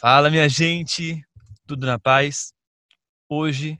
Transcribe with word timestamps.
Fala, 0.00 0.30
minha 0.30 0.48
gente, 0.48 1.20
tudo 1.66 1.84
na 1.84 1.98
paz? 1.98 2.52
Hoje 3.28 3.76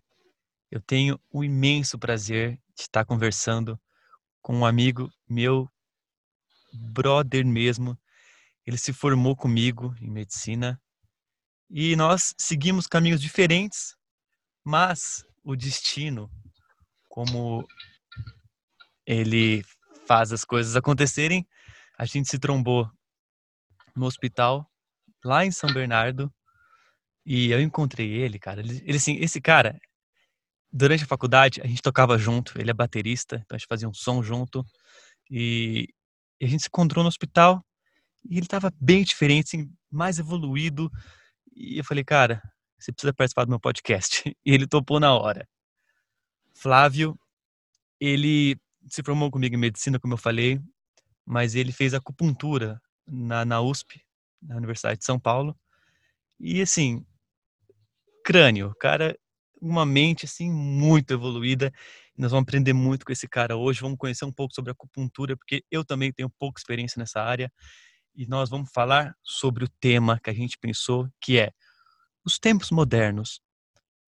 eu 0.72 0.80
tenho 0.80 1.20
o 1.30 1.44
imenso 1.44 1.96
prazer 1.98 2.58
de 2.74 2.82
estar 2.82 3.04
conversando 3.04 3.78
com 4.46 4.54
um 4.54 4.64
amigo 4.64 5.12
meu, 5.28 5.68
brother 6.72 7.44
mesmo. 7.44 7.98
Ele 8.64 8.78
se 8.78 8.92
formou 8.92 9.34
comigo 9.34 9.92
em 10.00 10.08
medicina 10.08 10.80
e 11.68 11.96
nós 11.96 12.32
seguimos 12.38 12.86
caminhos 12.86 13.20
diferentes, 13.20 13.96
mas 14.64 15.24
o 15.42 15.56
destino, 15.56 16.30
como 17.08 17.66
ele 19.04 19.64
faz 20.06 20.30
as 20.30 20.44
coisas 20.44 20.76
acontecerem, 20.76 21.44
a 21.98 22.04
gente 22.04 22.28
se 22.28 22.38
trombou 22.38 22.88
no 23.96 24.06
hospital 24.06 24.64
lá 25.24 25.44
em 25.44 25.50
São 25.50 25.72
Bernardo. 25.72 26.32
E 27.24 27.50
eu 27.50 27.60
encontrei 27.60 28.12
ele, 28.12 28.38
cara. 28.38 28.60
Ele, 28.60 28.80
ele 28.86 28.96
assim, 28.96 29.16
esse 29.16 29.40
cara, 29.40 29.76
durante 30.76 31.04
a 31.04 31.06
faculdade, 31.06 31.60
a 31.62 31.66
gente 31.66 31.80
tocava 31.80 32.18
junto. 32.18 32.58
Ele 32.60 32.70
é 32.70 32.74
baterista, 32.74 33.36
então 33.36 33.56
a 33.56 33.58
gente 33.58 33.68
fazia 33.68 33.88
um 33.88 33.94
som 33.94 34.22
junto. 34.22 34.64
E, 35.30 35.88
e 36.40 36.44
a 36.44 36.48
gente 36.48 36.62
se 36.62 36.68
encontrou 36.68 37.02
no 37.02 37.08
hospital. 37.08 37.64
E 38.28 38.36
ele 38.36 38.46
tava 38.46 38.70
bem 38.80 39.02
diferente, 39.02 39.56
assim, 39.56 39.72
mais 39.90 40.18
evoluído. 40.18 40.90
E 41.54 41.78
eu 41.78 41.84
falei, 41.84 42.04
cara, 42.04 42.42
você 42.78 42.92
precisa 42.92 43.14
participar 43.14 43.44
do 43.44 43.50
meu 43.50 43.60
podcast. 43.60 44.22
E 44.44 44.52
ele 44.52 44.66
topou 44.66 45.00
na 45.00 45.14
hora. 45.14 45.48
Flávio, 46.54 47.18
ele 47.98 48.56
se 48.88 49.02
formou 49.02 49.30
comigo 49.30 49.54
em 49.54 49.58
medicina, 49.58 49.98
como 49.98 50.14
eu 50.14 50.18
falei, 50.18 50.60
mas 51.24 51.54
ele 51.54 51.72
fez 51.72 51.94
acupuntura 51.94 52.80
na, 53.06 53.44
na 53.44 53.60
USP, 53.60 54.00
na 54.42 54.56
Universidade 54.56 54.98
de 54.98 55.04
São 55.04 55.18
Paulo. 55.18 55.58
E 56.38 56.60
assim, 56.60 57.04
crânio, 58.24 58.74
cara, 58.78 59.16
uma 59.60 59.86
mente 59.86 60.24
assim 60.24 60.50
muito 60.50 61.12
evoluída. 61.12 61.72
Nós 62.16 62.30
vamos 62.30 62.44
aprender 62.44 62.72
muito 62.72 63.04
com 63.04 63.12
esse 63.12 63.28
cara 63.28 63.56
hoje, 63.56 63.80
vamos 63.80 63.98
conhecer 63.98 64.24
um 64.24 64.32
pouco 64.32 64.54
sobre 64.54 64.72
acupuntura, 64.72 65.36
porque 65.36 65.64
eu 65.70 65.84
também 65.84 66.12
tenho 66.12 66.30
pouca 66.30 66.60
experiência 66.60 66.98
nessa 66.98 67.22
área. 67.22 67.52
E 68.14 68.26
nós 68.26 68.48
vamos 68.48 68.70
falar 68.72 69.14
sobre 69.22 69.64
o 69.64 69.68
tema 69.80 70.18
que 70.22 70.30
a 70.30 70.34
gente 70.34 70.56
pensou, 70.58 71.08
que 71.20 71.38
é 71.38 71.52
os 72.24 72.38
tempos 72.38 72.70
modernos 72.70 73.40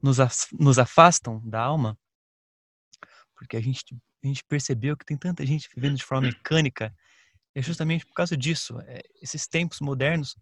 nos, 0.02 0.78
afastam 0.78 1.40
da 1.48 1.60
alma, 1.60 1.98
porque 3.34 3.56
a 3.56 3.60
gente, 3.60 3.84
a 4.24 4.26
gente 4.26 4.42
percebeu 4.44 4.96
que 4.96 5.04
tem 5.04 5.16
tanta 5.16 5.44
gente 5.44 5.68
vivendo 5.74 5.96
de 5.96 6.04
forma 6.04 6.28
mecânica 6.28 6.94
é 7.54 7.62
justamente 7.62 8.06
por 8.06 8.14
causa 8.14 8.36
disso. 8.36 8.80
É, 8.82 9.02
esses 9.20 9.46
tempos 9.46 9.80
modernos 9.80 10.36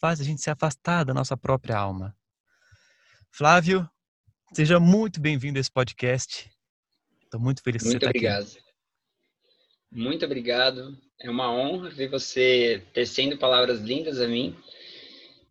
fazem 0.00 0.24
a 0.24 0.28
gente 0.28 0.42
se 0.42 0.50
afastar 0.50 1.04
da 1.04 1.14
nossa 1.14 1.36
própria 1.36 1.76
alma. 1.76 2.16
Flávio, 3.30 3.88
seja 4.52 4.78
muito 4.78 5.20
bem-vindo 5.20 5.58
a 5.58 5.60
esse 5.60 5.70
podcast. 5.70 6.50
Estou 7.22 7.40
muito 7.40 7.62
feliz 7.62 7.82
muito 7.82 7.98
que 7.98 8.06
você 8.06 8.18
está 8.18 8.38
aqui. 8.40 8.64
Muito 9.90 10.24
obrigado. 10.24 10.98
É 11.20 11.30
uma 11.30 11.50
honra 11.52 11.90
ver 11.90 12.08
você 12.08 12.82
tecendo 12.92 13.38
palavras 13.38 13.80
lindas 13.80 14.20
a 14.20 14.26
mim. 14.26 14.56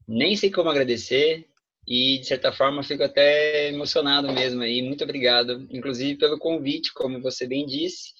Nem 0.07 0.35
sei 0.35 0.51
como 0.51 0.69
agradecer 0.69 1.47
e, 1.88 2.19
de 2.19 2.25
certa 2.25 2.51
forma, 2.51 2.84
fico 2.84 3.03
até 3.03 3.69
emocionado 3.69 4.31
mesmo 4.31 4.62
aí. 4.62 4.81
Muito 4.81 5.03
obrigado, 5.03 5.68
inclusive 5.72 6.18
pelo 6.18 6.38
convite, 6.38 6.94
como 6.94 7.22
você 7.22 7.47
bem 7.47 7.66
disse, 7.66 8.12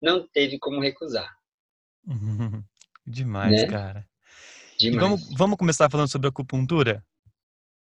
não 0.00 0.26
teve 0.26 0.58
como 0.58 0.80
recusar. 0.80 1.34
Demais, 3.06 3.62
né? 3.62 3.66
cara. 3.68 4.06
Demais. 4.78 4.96
E 4.96 4.98
vamos, 4.98 5.34
vamos 5.36 5.56
começar 5.56 5.90
falando 5.90 6.10
sobre 6.10 6.28
acupuntura? 6.28 7.04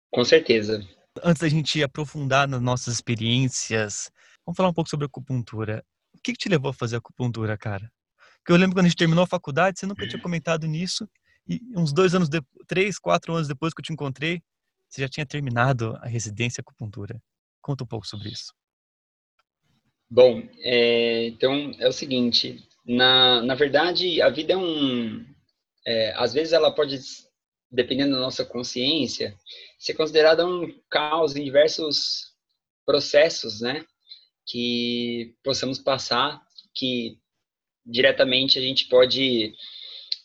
Com 0.09 0.23
certeza. 0.23 0.87
Antes 1.23 1.41
da 1.41 1.49
gente 1.49 1.83
aprofundar 1.83 2.47
nas 2.47 2.61
nossas 2.61 2.93
experiências, 2.93 4.09
vamos 4.45 4.55
falar 4.55 4.69
um 4.69 4.73
pouco 4.73 4.89
sobre 4.89 5.05
acupuntura. 5.05 5.83
O 6.13 6.19
que, 6.21 6.31
que 6.31 6.37
te 6.37 6.49
levou 6.49 6.69
a 6.69 6.73
fazer 6.73 6.95
acupuntura, 6.95 7.57
cara? 7.57 7.91
Porque 8.37 8.51
eu 8.51 8.55
lembro 8.55 8.75
quando 8.75 8.85
a 8.85 8.89
gente 8.89 8.97
terminou 8.97 9.23
a 9.23 9.27
faculdade, 9.27 9.79
você 9.79 9.85
nunca 9.85 10.07
tinha 10.07 10.21
comentado 10.21 10.65
nisso. 10.67 11.07
E 11.47 11.61
uns 11.75 11.91
dois 11.91 12.15
anos, 12.15 12.29
de... 12.29 12.41
três, 12.67 12.97
quatro 12.97 13.33
anos 13.33 13.47
depois 13.47 13.73
que 13.73 13.81
eu 13.81 13.85
te 13.85 13.93
encontrei, 13.93 14.41
você 14.87 15.01
já 15.01 15.09
tinha 15.09 15.25
terminado 15.25 15.97
a 16.01 16.07
residência 16.07 16.61
acupuntura. 16.61 17.21
Conta 17.61 17.83
um 17.83 17.87
pouco 17.87 18.07
sobre 18.07 18.29
isso. 18.29 18.53
Bom, 20.09 20.43
é, 20.59 21.27
então 21.27 21.71
é 21.79 21.87
o 21.87 21.93
seguinte, 21.93 22.67
na, 22.85 23.41
na 23.41 23.55
verdade, 23.55 24.21
a 24.21 24.29
vida 24.29 24.53
é 24.53 24.57
um. 24.57 25.25
É, 25.85 26.13
às 26.17 26.33
vezes 26.33 26.53
ela 26.53 26.73
pode, 26.73 26.99
dependendo 27.71 28.15
da 28.15 28.19
nossa 28.21 28.43
consciência, 28.43 29.37
ser 29.79 29.93
considerada 29.93 30.45
um 30.45 30.71
caos 30.89 31.35
em 31.35 31.43
diversos 31.43 32.31
processos, 32.85 33.61
né? 33.61 33.85
Que 34.45 35.33
possamos 35.43 35.79
passar, 35.79 36.41
que 36.75 37.17
diretamente 37.85 38.59
a 38.59 38.61
gente 38.61 38.87
pode 38.87 39.53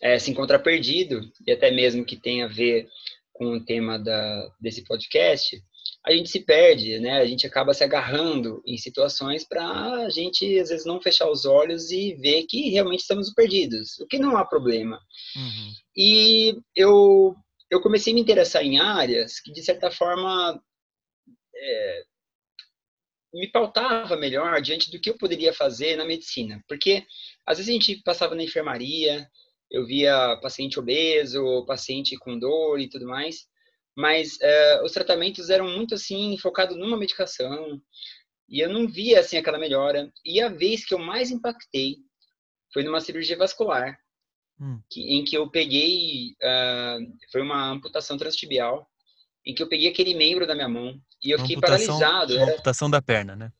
é, 0.00 0.18
se 0.18 0.30
encontrar 0.30 0.58
perdido, 0.58 1.30
e 1.46 1.52
até 1.52 1.70
mesmo 1.70 2.04
que 2.04 2.16
tenha 2.16 2.46
a 2.46 2.48
ver 2.48 2.88
com 3.32 3.56
o 3.56 3.64
tema 3.64 3.98
da, 3.98 4.52
desse 4.60 4.82
podcast, 4.82 5.62
a 6.06 6.12
gente 6.12 6.30
se 6.30 6.40
perde, 6.40 7.00
né? 7.00 7.18
A 7.18 7.26
gente 7.26 7.46
acaba 7.46 7.74
se 7.74 7.82
agarrando 7.82 8.62
em 8.64 8.76
situações 8.76 9.46
para 9.46 9.66
a 9.66 10.08
gente, 10.08 10.58
às 10.60 10.68
vezes, 10.68 10.86
não 10.86 11.02
fechar 11.02 11.28
os 11.28 11.44
olhos 11.44 11.90
e 11.90 12.14
ver 12.14 12.44
que 12.44 12.70
realmente 12.70 13.00
estamos 13.00 13.32
perdidos, 13.34 13.98
o 13.98 14.06
que 14.06 14.18
não 14.18 14.36
há 14.36 14.44
problema. 14.44 15.00
Uhum. 15.34 15.72
E 15.96 16.58
eu, 16.76 17.34
eu 17.68 17.80
comecei 17.80 18.12
a 18.12 18.14
me 18.14 18.20
interessar 18.20 18.64
em 18.64 18.78
áreas 18.78 19.40
que, 19.40 19.52
de 19.52 19.62
certa 19.64 19.90
forma, 19.90 20.62
é, 21.56 22.02
me 23.34 23.50
pautava 23.50 24.16
melhor 24.16 24.62
diante 24.62 24.92
do 24.92 25.00
que 25.00 25.10
eu 25.10 25.18
poderia 25.18 25.52
fazer 25.52 25.96
na 25.96 26.04
medicina. 26.04 26.62
Porque, 26.68 27.04
às 27.44 27.58
vezes, 27.58 27.68
a 27.68 27.72
gente 27.72 28.00
passava 28.04 28.36
na 28.36 28.44
enfermaria, 28.44 29.28
eu 29.68 29.84
via 29.84 30.38
paciente 30.40 30.78
obeso, 30.78 31.66
paciente 31.66 32.16
com 32.16 32.38
dor 32.38 32.78
e 32.78 32.88
tudo 32.88 33.08
mais, 33.08 33.48
mas 33.96 34.34
uh, 34.34 34.84
os 34.84 34.92
tratamentos 34.92 35.48
eram 35.48 35.68
muito 35.68 35.94
assim 35.94 36.36
focados 36.36 36.76
numa 36.76 36.98
medicação 36.98 37.80
e 38.48 38.60
eu 38.60 38.68
não 38.68 38.86
via 38.86 39.20
assim 39.20 39.38
aquela 39.38 39.58
melhora. 39.58 40.12
E 40.24 40.40
a 40.40 40.48
vez 40.48 40.84
que 40.84 40.92
eu 40.92 40.98
mais 40.98 41.30
impactei 41.30 41.96
foi 42.72 42.82
numa 42.82 43.00
cirurgia 43.00 43.38
vascular, 43.38 43.98
hum. 44.60 44.80
que, 44.90 45.00
em 45.00 45.24
que 45.24 45.36
eu 45.36 45.50
peguei 45.50 46.32
uh, 46.42 47.16
foi 47.32 47.40
uma 47.40 47.70
amputação 47.70 48.18
transtibial, 48.18 48.86
em 49.44 49.54
que 49.54 49.62
eu 49.62 49.68
peguei 49.68 49.88
aquele 49.88 50.14
membro 50.14 50.46
da 50.46 50.54
minha 50.54 50.68
mão 50.68 51.00
e 51.24 51.30
eu 51.30 51.38
uma 51.38 51.46
fiquei 51.46 51.60
paralisado. 51.60 52.34
Uma 52.34 52.42
era... 52.42 52.52
amputação 52.52 52.90
da 52.90 53.00
perna, 53.00 53.34
né? 53.34 53.50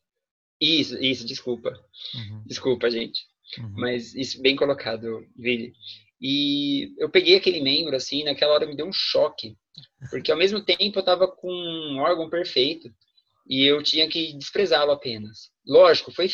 Isso, 0.61 0.97
isso, 1.01 1.25
desculpa. 1.25 1.69
Uhum. 2.13 2.43
Desculpa, 2.45 2.89
gente. 2.89 3.21
Uhum. 3.57 3.73
Mas 3.75 4.13
isso 4.13 4.41
bem 4.41 4.55
colocado, 4.55 5.25
Vili. 5.35 5.73
E 6.21 6.93
eu 6.97 7.09
peguei 7.09 7.35
aquele 7.35 7.61
membro 7.61 7.95
assim, 7.95 8.23
naquela 8.23 8.53
hora 8.53 8.65
me 8.65 8.75
deu 8.75 8.87
um 8.87 8.93
choque 8.93 9.55
porque 10.09 10.31
ao 10.31 10.37
mesmo 10.37 10.63
tempo 10.63 10.97
eu 10.97 11.01
estava 11.01 11.27
com 11.27 11.51
um 11.51 11.99
órgão 11.99 12.29
perfeito 12.29 12.89
e 13.49 13.65
eu 13.65 13.81
tinha 13.81 14.07
que 14.09 14.33
desprezá-lo 14.33 14.91
apenas. 14.91 15.49
Lógico, 15.65 16.11
foi, 16.11 16.29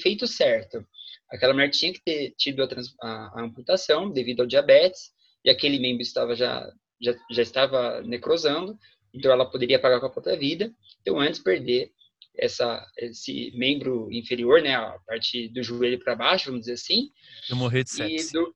feito 0.00 0.26
certo. 0.26 0.86
Aquela 1.30 1.52
mulher 1.52 1.70
tinha 1.70 1.92
que 1.92 2.02
ter 2.02 2.34
tido 2.38 2.62
a, 2.62 2.68
trans, 2.68 2.94
a, 3.00 3.40
a, 3.40 3.42
amputação 3.42 4.10
devido 4.10 4.40
ao 4.40 4.46
diabetes 4.46 5.10
e 5.44 5.50
aquele 5.50 5.78
membro 5.78 6.02
estava 6.02 6.34
já, 6.34 6.70
já, 7.00 7.14
já 7.30 7.42
estava 7.42 8.02
necrosando, 8.02 8.78
então 9.12 9.32
ela 9.32 9.50
poderia 9.50 9.78
pagar 9.78 10.00
com 10.00 10.06
a 10.06 10.10
própria 10.10 10.36
vida. 10.36 10.72
Então, 11.00 11.18
antes 11.18 11.38
de 11.38 11.44
perder 11.44 11.92
essa, 12.36 12.84
esse 12.98 13.52
membro 13.56 14.10
inferior, 14.12 14.60
né, 14.60 14.74
a 14.74 14.98
parte 15.06 15.48
do 15.48 15.62
joelho 15.62 15.98
para 15.98 16.16
baixo, 16.16 16.46
vamos 16.46 16.62
dizer 16.62 16.74
assim. 16.74 17.10
Eu 17.48 17.56
morri 17.56 17.84
de 17.84 17.90
sepsis. 17.90 18.32
Do, 18.32 18.54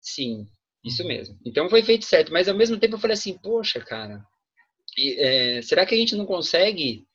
sim, 0.00 0.48
isso 0.84 1.02
uhum. 1.02 1.08
mesmo. 1.08 1.38
Então 1.44 1.68
foi 1.68 1.82
feito 1.82 2.04
certo, 2.04 2.32
mas 2.32 2.48
ao 2.48 2.56
mesmo 2.56 2.78
tempo 2.78 2.94
eu 2.94 2.98
falei 2.98 3.14
assim, 3.14 3.36
poxa, 3.38 3.80
cara, 3.80 4.24
é, 4.98 5.62
será 5.62 5.84
que 5.84 5.94
a 5.94 5.98
gente 5.98 6.16
não 6.16 6.26
consegue 6.26 7.06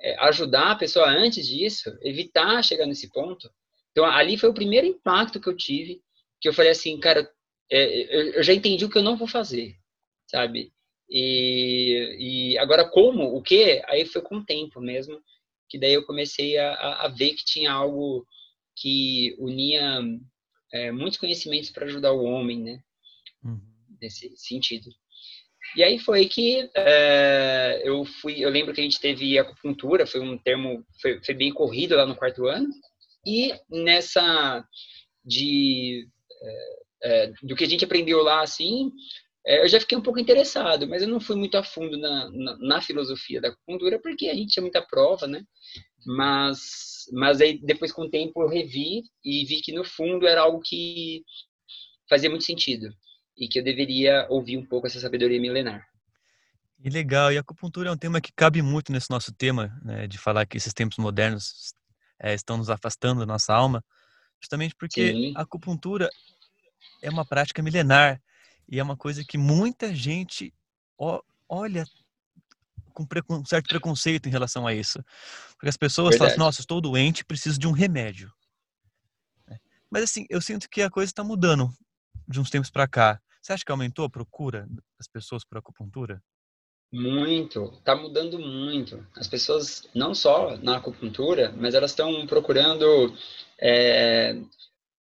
é, 0.00 0.16
ajudar 0.26 0.72
a 0.72 0.76
pessoa 0.76 1.08
antes 1.08 1.46
disso, 1.46 1.96
evitar 2.02 2.62
chegar 2.62 2.86
nesse 2.86 3.10
ponto? 3.10 3.50
Então 3.92 4.04
ali 4.04 4.36
foi 4.36 4.48
o 4.50 4.54
primeiro 4.54 4.86
impacto 4.86 5.40
que 5.40 5.48
eu 5.48 5.56
tive, 5.56 6.00
que 6.40 6.48
eu 6.48 6.52
falei 6.52 6.72
assim, 6.72 6.98
cara, 6.98 7.28
é, 7.70 8.38
eu 8.38 8.42
já 8.42 8.52
entendi 8.52 8.84
o 8.84 8.90
que 8.90 8.98
eu 8.98 9.02
não 9.02 9.16
vou 9.16 9.28
fazer, 9.28 9.76
sabe? 10.26 10.72
E, 11.08 12.52
e 12.54 12.58
agora 12.58 12.88
como, 12.88 13.36
o 13.36 13.42
que? 13.42 13.82
Aí 13.86 14.04
foi 14.04 14.22
com 14.22 14.36
o 14.36 14.44
tempo 14.44 14.80
mesmo, 14.80 15.20
que 15.68 15.78
daí 15.78 15.92
eu 15.92 16.04
comecei 16.04 16.58
a, 16.58 17.04
a 17.04 17.08
ver 17.08 17.34
que 17.34 17.44
tinha 17.44 17.72
algo 17.72 18.26
que 18.76 19.34
unia 19.38 20.00
é, 20.72 20.90
muitos 20.90 21.18
conhecimentos 21.18 21.70
para 21.70 21.86
ajudar 21.86 22.12
o 22.12 22.24
homem, 22.24 22.60
né? 22.60 22.80
Uhum. 23.44 23.60
Nesse 24.00 24.34
sentido. 24.36 24.90
E 25.76 25.82
aí 25.82 25.98
foi 25.98 26.26
que 26.26 26.70
é, 26.76 27.82
eu 27.84 28.04
fui, 28.04 28.44
eu 28.44 28.50
lembro 28.50 28.72
que 28.72 28.80
a 28.80 28.84
gente 28.84 29.00
teve 29.00 29.38
acupuntura, 29.38 30.06
foi 30.06 30.20
um 30.20 30.38
termo, 30.38 30.84
foi, 31.00 31.20
foi 31.24 31.34
bem 31.34 31.52
corrido 31.52 31.96
lá 31.96 32.06
no 32.06 32.14
quarto 32.14 32.46
ano, 32.46 32.68
e 33.26 33.52
nessa 33.68 34.64
de 35.24 36.06
é, 37.02 37.32
do 37.42 37.56
que 37.56 37.64
a 37.64 37.68
gente 37.68 37.84
aprendeu 37.84 38.22
lá, 38.22 38.42
assim, 38.42 38.92
eu 39.44 39.68
já 39.68 39.80
fiquei 39.80 39.96
um 39.98 40.02
pouco 40.02 40.18
interessado, 40.18 40.86
mas 40.86 41.02
eu 41.02 41.08
não 41.08 41.20
fui 41.20 41.36
muito 41.36 41.56
a 41.56 41.62
fundo 41.64 41.98
na, 41.98 42.30
na, 42.30 42.58
na, 42.58 42.80
filosofia 42.80 43.40
da 43.40 43.48
acupuntura, 43.48 44.00
porque 44.00 44.28
a 44.28 44.34
gente 44.34 44.52
tinha 44.52 44.62
muita 44.62 44.80
prova, 44.80 45.26
né? 45.26 45.42
Mas, 46.06 47.06
mas 47.12 47.40
aí 47.40 47.58
depois 47.58 47.92
com 47.92 48.02
o 48.02 48.10
tempo 48.10 48.42
eu 48.42 48.48
revi 48.48 49.02
e 49.24 49.44
vi 49.44 49.60
que 49.60 49.72
no 49.72 49.84
fundo 49.84 50.26
era 50.26 50.42
algo 50.42 50.60
que 50.60 51.22
fazia 52.08 52.30
muito 52.30 52.44
sentido 52.44 52.94
e 53.36 53.48
que 53.48 53.58
eu 53.58 53.64
deveria 53.64 54.26
ouvir 54.28 54.56
um 54.56 54.64
pouco 54.64 54.86
essa 54.86 55.00
sabedoria 55.00 55.40
milenar. 55.40 55.86
E 56.78 56.90
legal, 56.90 57.32
e 57.32 57.38
a 57.38 57.40
acupuntura 57.40 57.88
é 57.88 57.92
um 57.92 57.96
tema 57.96 58.20
que 58.20 58.32
cabe 58.32 58.60
muito 58.60 58.92
nesse 58.92 59.10
nosso 59.10 59.32
tema, 59.32 59.78
né, 59.82 60.06
de 60.06 60.18
falar 60.18 60.44
que 60.46 60.56
esses 60.56 60.74
tempos 60.74 60.98
modernos 60.98 61.74
é, 62.18 62.34
estão 62.34 62.56
nos 62.56 62.68
afastando 62.68 63.20
da 63.20 63.26
nossa 63.26 63.54
alma, 63.54 63.82
justamente 64.40 64.74
porque 64.74 65.12
Sim. 65.12 65.32
a 65.36 65.42
acupuntura 65.42 66.10
é 67.02 67.08
uma 67.08 67.24
prática 67.24 67.62
milenar 67.62 68.20
e 68.68 68.78
é 68.78 68.82
uma 68.82 68.96
coisa 68.96 69.24
que 69.24 69.38
muita 69.38 69.94
gente 69.94 70.52
olha 71.48 71.84
com 72.92 73.06
um 73.30 73.44
certo 73.44 73.68
preconceito 73.68 74.28
em 74.28 74.32
relação 74.32 74.66
a 74.66 74.74
isso. 74.74 75.04
Porque 75.56 75.68
as 75.68 75.76
pessoas 75.76 76.10
Verdade. 76.10 76.18
falam 76.18 76.32
assim, 76.32 76.38
nossa, 76.38 76.60
estou 76.60 76.80
doente, 76.80 77.24
preciso 77.24 77.58
de 77.58 77.66
um 77.66 77.72
remédio. 77.72 78.32
É. 79.48 79.58
Mas 79.90 80.04
assim, 80.04 80.26
eu 80.30 80.40
sinto 80.40 80.68
que 80.68 80.80
a 80.82 80.90
coisa 80.90 81.10
está 81.10 81.24
mudando 81.24 81.72
de 82.28 82.40
uns 82.40 82.50
tempos 82.50 82.70
para 82.70 82.86
cá. 82.86 83.20
Você 83.44 83.52
acha 83.52 83.62
que 83.62 83.70
aumentou 83.70 84.06
a 84.06 84.10
procura 84.10 84.66
das 84.98 85.06
pessoas 85.06 85.44
por 85.44 85.58
acupuntura? 85.58 86.18
Muito, 86.90 87.74
está 87.74 87.94
mudando 87.94 88.38
muito. 88.38 89.06
As 89.14 89.28
pessoas, 89.28 89.86
não 89.94 90.14
só 90.14 90.56
na 90.62 90.78
acupuntura, 90.78 91.52
mas 91.54 91.74
elas 91.74 91.90
estão 91.90 92.26
procurando 92.26 93.14
é, 93.60 94.40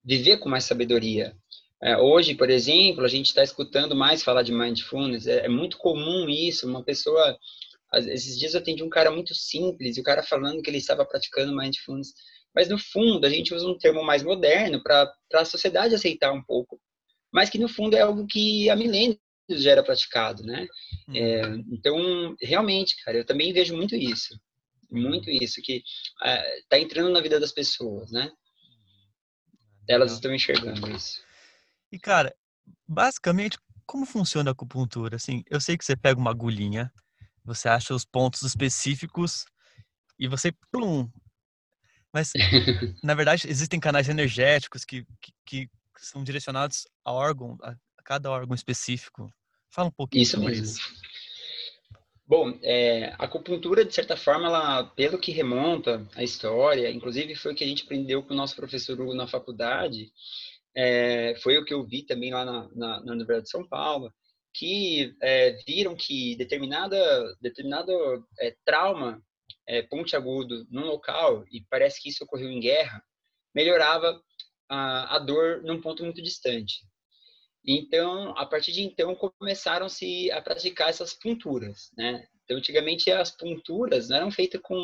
viver 0.03 0.39
com 0.39 0.49
mais 0.49 0.65
sabedoria. 0.65 1.33
É, 1.81 1.95
hoje, 1.97 2.35
por 2.35 2.49
exemplo, 2.49 3.05
a 3.05 3.07
gente 3.07 3.27
está 3.27 3.41
escutando 3.43 3.95
mais 3.95 4.21
falar 4.21 4.43
de 4.43 4.51
mindfulness. 4.51 5.25
É, 5.25 5.45
é, 5.45 5.47
muito 5.47 5.77
comum 5.77 6.27
isso. 6.27 6.67
Uma 6.67 6.83
pessoa, 6.83 7.37
esses 7.93 8.37
dias 8.37 8.55
eu 8.55 8.59
atendi 8.59 8.83
um 8.83 8.89
cara 8.89 9.09
muito 9.09 9.33
simples, 9.33 9.95
e 9.95 10.01
o 10.01 10.03
cara 10.03 10.21
falando 10.21 10.61
que 10.61 10.69
ele 10.69 10.79
estava 10.79 11.05
praticando 11.05 11.55
mindfulness. 11.55 12.13
Mas 12.53 12.67
no 12.67 12.77
fundo, 12.77 13.25
a 13.25 13.29
gente 13.29 13.53
usa 13.53 13.65
um 13.65 13.77
termo 13.77 14.03
mais 14.03 14.21
moderno 14.21 14.83
para 14.83 15.09
a 15.33 15.45
sociedade 15.45 15.95
aceitar 15.95 16.33
um 16.33 16.43
pouco. 16.43 16.77
Mas 17.33 17.49
que 17.49 17.57
no 17.57 17.67
fundo 17.67 17.95
é 17.95 18.01
algo 18.01 18.27
que 18.27 18.69
há 18.69 18.75
milênios 18.75 19.17
já 19.49 19.71
era 19.71 19.83
praticado, 19.83 20.43
né? 20.43 20.67
Hum. 21.07 21.15
É, 21.15 21.41
então, 21.71 22.35
realmente, 22.41 22.95
cara, 23.03 23.17
eu 23.17 23.25
também 23.25 23.51
vejo 23.51 23.75
muito 23.75 23.95
isso. 23.95 24.39
Muito 24.91 25.29
isso, 25.29 25.59
que 25.63 25.83
está 26.21 26.77
é, 26.77 26.79
entrando 26.79 27.09
na 27.09 27.19
vida 27.19 27.39
das 27.39 27.51
pessoas, 27.51 28.11
né? 28.11 28.31
Elas 29.89 30.13
estão 30.13 30.33
enxergando 30.33 30.89
isso. 30.91 31.19
E, 31.91 31.97
cara, 31.97 32.33
basicamente, 32.87 33.57
como 33.85 34.05
funciona 34.05 34.51
a 34.51 34.53
acupuntura? 34.53 35.15
Assim, 35.15 35.43
eu 35.49 35.59
sei 35.59 35.75
que 35.75 35.83
você 35.83 35.95
pega 35.95 36.19
uma 36.19 36.29
agulhinha, 36.29 36.91
você 37.43 37.67
acha 37.67 37.93
os 37.93 38.05
pontos 38.05 38.43
específicos 38.43 39.45
e 40.19 40.27
você 40.27 40.53
plum. 40.71 41.09
Mas, 42.13 42.31
na 43.03 43.15
verdade, 43.15 43.47
existem 43.49 43.79
canais 43.79 44.07
energéticos 44.07 44.85
que, 44.85 45.03
que, 45.19 45.33
que 45.43 45.69
são 45.97 46.23
direcionados 46.23 46.87
a 47.03 47.11
órgão, 47.11 47.57
a 47.61 47.75
cada 48.03 48.29
órgão 48.29 48.55
específico. 48.55 49.31
Fala 49.69 49.87
um 49.87 49.91
pouquinho 49.91 50.23
isso 50.23 50.37
sobre 50.37 50.49
mesmo. 50.49 50.65
isso. 50.65 50.81
Bom, 52.25 52.57
é, 52.63 53.07
a 53.19 53.25
acupuntura, 53.25 53.83
de 53.83 53.93
certa 53.93 54.15
forma, 54.15 54.47
ela, 54.47 54.83
pelo 54.83 55.19
que 55.19 55.31
remonta 55.31 56.07
a 56.15 56.23
história, 56.23 56.89
inclusive 56.89 57.35
foi 57.35 57.51
o 57.51 57.55
que 57.55 57.63
a 57.63 57.67
gente 57.67 57.83
aprendeu 57.83 58.23
com 58.23 58.33
o 58.33 58.37
nosso 58.37 58.55
professor 58.55 58.99
Hugo 58.99 59.13
na 59.13 59.27
faculdade, 59.27 60.09
é, 60.75 61.35
foi 61.43 61.57
o 61.57 61.65
que 61.65 61.73
eu 61.73 61.85
vi 61.85 62.03
também 62.03 62.31
lá 62.31 62.45
na, 62.45 62.69
na, 62.73 63.01
na 63.01 63.11
Universidade 63.11 63.43
de 63.43 63.49
São 63.49 63.67
Paulo, 63.67 64.11
que 64.53 65.15
é, 65.21 65.57
viram 65.67 65.95
que 65.95 66.35
determinada, 66.37 66.97
determinado 67.41 67.91
é, 68.39 68.55
trauma 68.65 69.21
é, 69.67 69.81
pontiagudo 69.81 70.65
num 70.69 70.85
local, 70.85 71.43
e 71.51 71.61
parece 71.69 72.01
que 72.01 72.09
isso 72.09 72.23
ocorreu 72.23 72.49
em 72.49 72.59
guerra, 72.59 73.03
melhorava 73.53 74.19
a, 74.69 75.15
a 75.15 75.19
dor 75.19 75.61
num 75.63 75.81
ponto 75.81 76.03
muito 76.03 76.21
distante. 76.21 76.81
Então, 77.65 78.37
a 78.37 78.45
partir 78.45 78.73
de 78.73 78.81
então, 78.81 79.15
começaram-se 79.15 80.29
a 80.31 80.41
praticar 80.41 80.89
essas 80.89 81.13
punturas, 81.13 81.89
né? 81.97 82.27
Então, 82.43 82.57
antigamente, 82.57 83.09
as 83.09 83.31
punturas 83.31 84.11
eram 84.11 84.29
feitas 84.29 84.59
com 84.61 84.75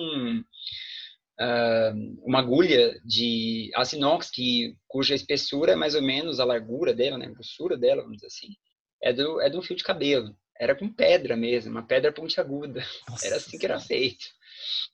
uh, 1.39 2.19
uma 2.23 2.39
agulha 2.39 2.99
de 3.03 3.69
aço 3.75 3.97
inox, 3.97 4.29
que, 4.29 4.75
cuja 4.87 5.13
espessura 5.13 5.73
é 5.73 5.75
mais 5.75 5.93
ou 5.93 6.01
menos 6.01 6.39
a 6.39 6.45
largura 6.45 6.93
dela, 6.93 7.17
né, 7.17 7.25
a 7.25 7.31
grossura 7.31 7.77
dela, 7.77 8.01
vamos 8.01 8.17
dizer 8.17 8.27
assim, 8.27 8.55
é, 9.03 9.11
do, 9.11 9.41
é 9.41 9.49
de 9.49 9.57
um 9.57 9.61
fio 9.61 9.75
de 9.75 9.83
cabelo. 9.83 10.33
Era 10.57 10.75
com 10.75 10.91
pedra 10.91 11.35
mesmo, 11.37 11.71
uma 11.71 11.85
pedra 11.85 12.11
pontiaguda. 12.11 12.85
Nossa, 13.09 13.27
era 13.27 13.37
assim 13.37 13.57
que 13.57 13.65
era 13.65 13.79
feito. 13.79 14.25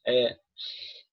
É, 0.06 0.36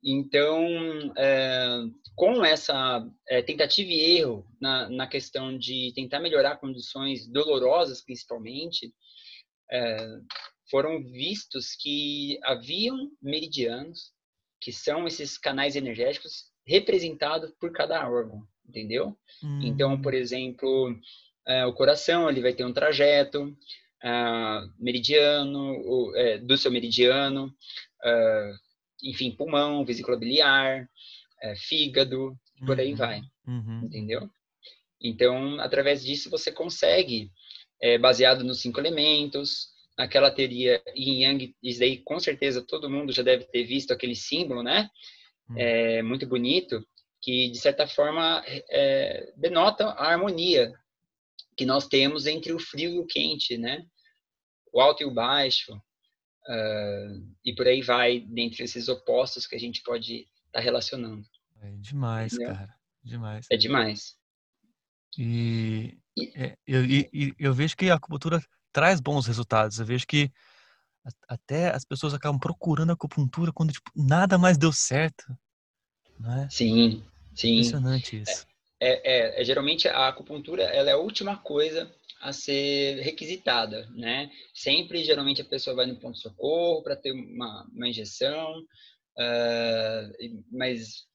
então, 0.04 1.14
é, 1.18 1.86
com 2.16 2.44
essa 2.44 3.08
é, 3.28 3.42
tentativa 3.42 3.90
e 3.90 4.18
erro 4.18 4.46
na, 4.60 4.90
na 4.90 5.08
questão 5.08 5.58
de 5.58 5.94
tentar 5.96 6.20
melhorar 6.20 6.58
condições 6.58 7.26
dolorosas, 7.28 8.04
principalmente, 8.04 8.94
é, 9.72 9.98
foram 10.70 11.02
vistos 11.04 11.76
que 11.76 12.38
haviam 12.44 13.10
meridianos 13.22 14.12
que 14.60 14.72
são 14.72 15.08
esses 15.08 15.38
canais 15.38 15.76
energéticos 15.76 16.46
representados 16.66 17.52
por 17.60 17.72
cada 17.72 18.10
órgão, 18.10 18.44
entendeu? 18.68 19.18
Hum. 19.44 19.60
Então, 19.62 20.02
por 20.02 20.14
exemplo, 20.14 20.98
é, 21.48 21.66
o 21.66 21.74
coração 21.74 22.30
ele 22.30 22.42
vai 22.42 22.54
ter 22.54 22.66
um 22.66 22.74
trajeto 22.74 23.56
é, 24.04 24.10
meridiano 24.80 25.60
o, 25.86 26.16
é, 26.16 26.38
do 26.38 26.58
seu 26.58 26.72
meridiano, 26.72 27.54
enfim, 29.04 29.32
pulmão, 29.32 29.84
vesícula 29.84 30.18
biliar, 30.18 30.90
é, 31.42 31.56
fígado, 31.56 32.38
por 32.66 32.80
aí 32.80 32.92
uhum. 32.92 32.98
vai, 32.98 33.22
uhum. 33.46 33.82
entendeu? 33.84 34.30
Então, 35.02 35.60
através 35.60 36.04
disso 36.04 36.30
você 36.30 36.52
consegue, 36.52 37.30
é, 37.82 37.98
baseado 37.98 38.44
nos 38.44 38.62
cinco 38.62 38.80
elementos, 38.80 39.74
aquela 39.98 40.32
teoria 40.32 40.82
Yin 40.96 41.24
Yang, 41.24 41.56
isso 41.62 41.80
daí 41.80 41.98
com 41.98 42.20
certeza 42.20 42.62
todo 42.62 42.90
mundo 42.90 43.12
já 43.12 43.22
deve 43.22 43.44
ter 43.44 43.66
visto 43.66 43.92
aquele 43.92 44.16
símbolo, 44.16 44.64
né? 44.64 44.90
Hum. 45.50 45.56
É, 45.58 46.02
muito 46.02 46.26
bonito, 46.26 46.86
que 47.22 47.50
de 47.50 47.58
certa 47.58 47.86
forma 47.86 48.44
é, 48.48 49.34
denota 49.36 49.86
a 49.90 50.12
harmonia 50.12 50.74
que 51.56 51.66
nós 51.66 51.88
temos 51.88 52.26
entre 52.26 52.54
o 52.54 52.60
frio 52.60 52.92
e 52.92 53.00
o 53.00 53.06
quente, 53.06 53.58
né? 53.58 53.86
O 54.72 54.82
alto 54.82 55.04
e 55.04 55.06
o 55.06 55.14
baixo, 55.14 55.80
uh, 56.48 57.36
e 57.44 57.54
por 57.56 57.68
aí 57.68 57.82
vai, 57.82 58.20
dentre 58.20 58.64
esses 58.64 58.88
opostos 58.88 59.48
que 59.48 59.56
a 59.56 59.60
gente 59.60 59.82
pode 59.84 60.28
estar 60.46 60.52
tá 60.54 60.60
relacionando. 60.60 61.26
É 61.62 61.72
demais, 61.78 62.34
Entendeu? 62.34 62.56
cara, 62.56 62.76
demais. 63.04 63.48
É 63.52 63.58
demais. 63.58 64.16
E, 65.18 65.98
e 66.18 66.32
é, 66.36 66.58
eu, 66.66 66.86
e, 66.86 67.34
eu 67.40 67.54
vejo 67.54 67.78
que 67.78 67.90
a 67.90 67.96
acupuntura 67.96 68.42
traz 68.72 69.00
bons 69.00 69.28
resultados. 69.28 69.80
Eu 69.80 69.86
vejo 69.86 70.06
que 70.08 70.32
até 71.28 71.70
as 71.70 71.86
pessoas 71.86 72.14
acabam 72.14 72.40
procurando 72.40 72.90
a 72.90 72.94
acupuntura 72.94 73.52
quando 73.52 73.74
tipo, 73.74 73.92
nada 73.96 74.38
mais 74.38 74.58
deu 74.58 74.72
certo. 74.72 75.24
Né? 76.20 76.48
Sim, 76.50 77.04
sim. 77.36 77.60
Impressionante 77.60 78.22
isso. 78.22 78.46
É, 78.80 79.38
é, 79.38 79.42
é, 79.42 79.46
geralmente 79.46 79.88
a 79.88 80.10
acupuntura 80.10 80.64
ela 80.64 80.90
é 80.90 80.94
a 80.94 80.98
última 80.98 81.38
coisa 81.38 81.90
a 82.24 82.32
ser 82.32 83.02
requisitada, 83.02 83.86
né? 83.92 84.32
Sempre, 84.54 85.04
geralmente, 85.04 85.42
a 85.42 85.46
pessoa 85.46 85.76
vai 85.76 85.86
no 85.86 86.00
ponto-socorro 86.00 86.82
para 86.82 86.96
ter 86.96 87.12
uma, 87.12 87.68
uma 87.72 87.88
injeção, 87.90 88.60
uh, 88.60 90.36
mas 90.52 91.06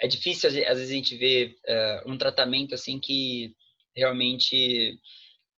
é 0.00 0.08
difícil, 0.08 0.48
às 0.48 0.54
vezes, 0.54 0.90
a 0.90 0.94
gente 0.94 1.16
ver 1.16 1.54
uh, 1.68 2.10
um 2.10 2.16
tratamento 2.16 2.74
assim 2.74 2.98
que 2.98 3.54
realmente 3.94 4.98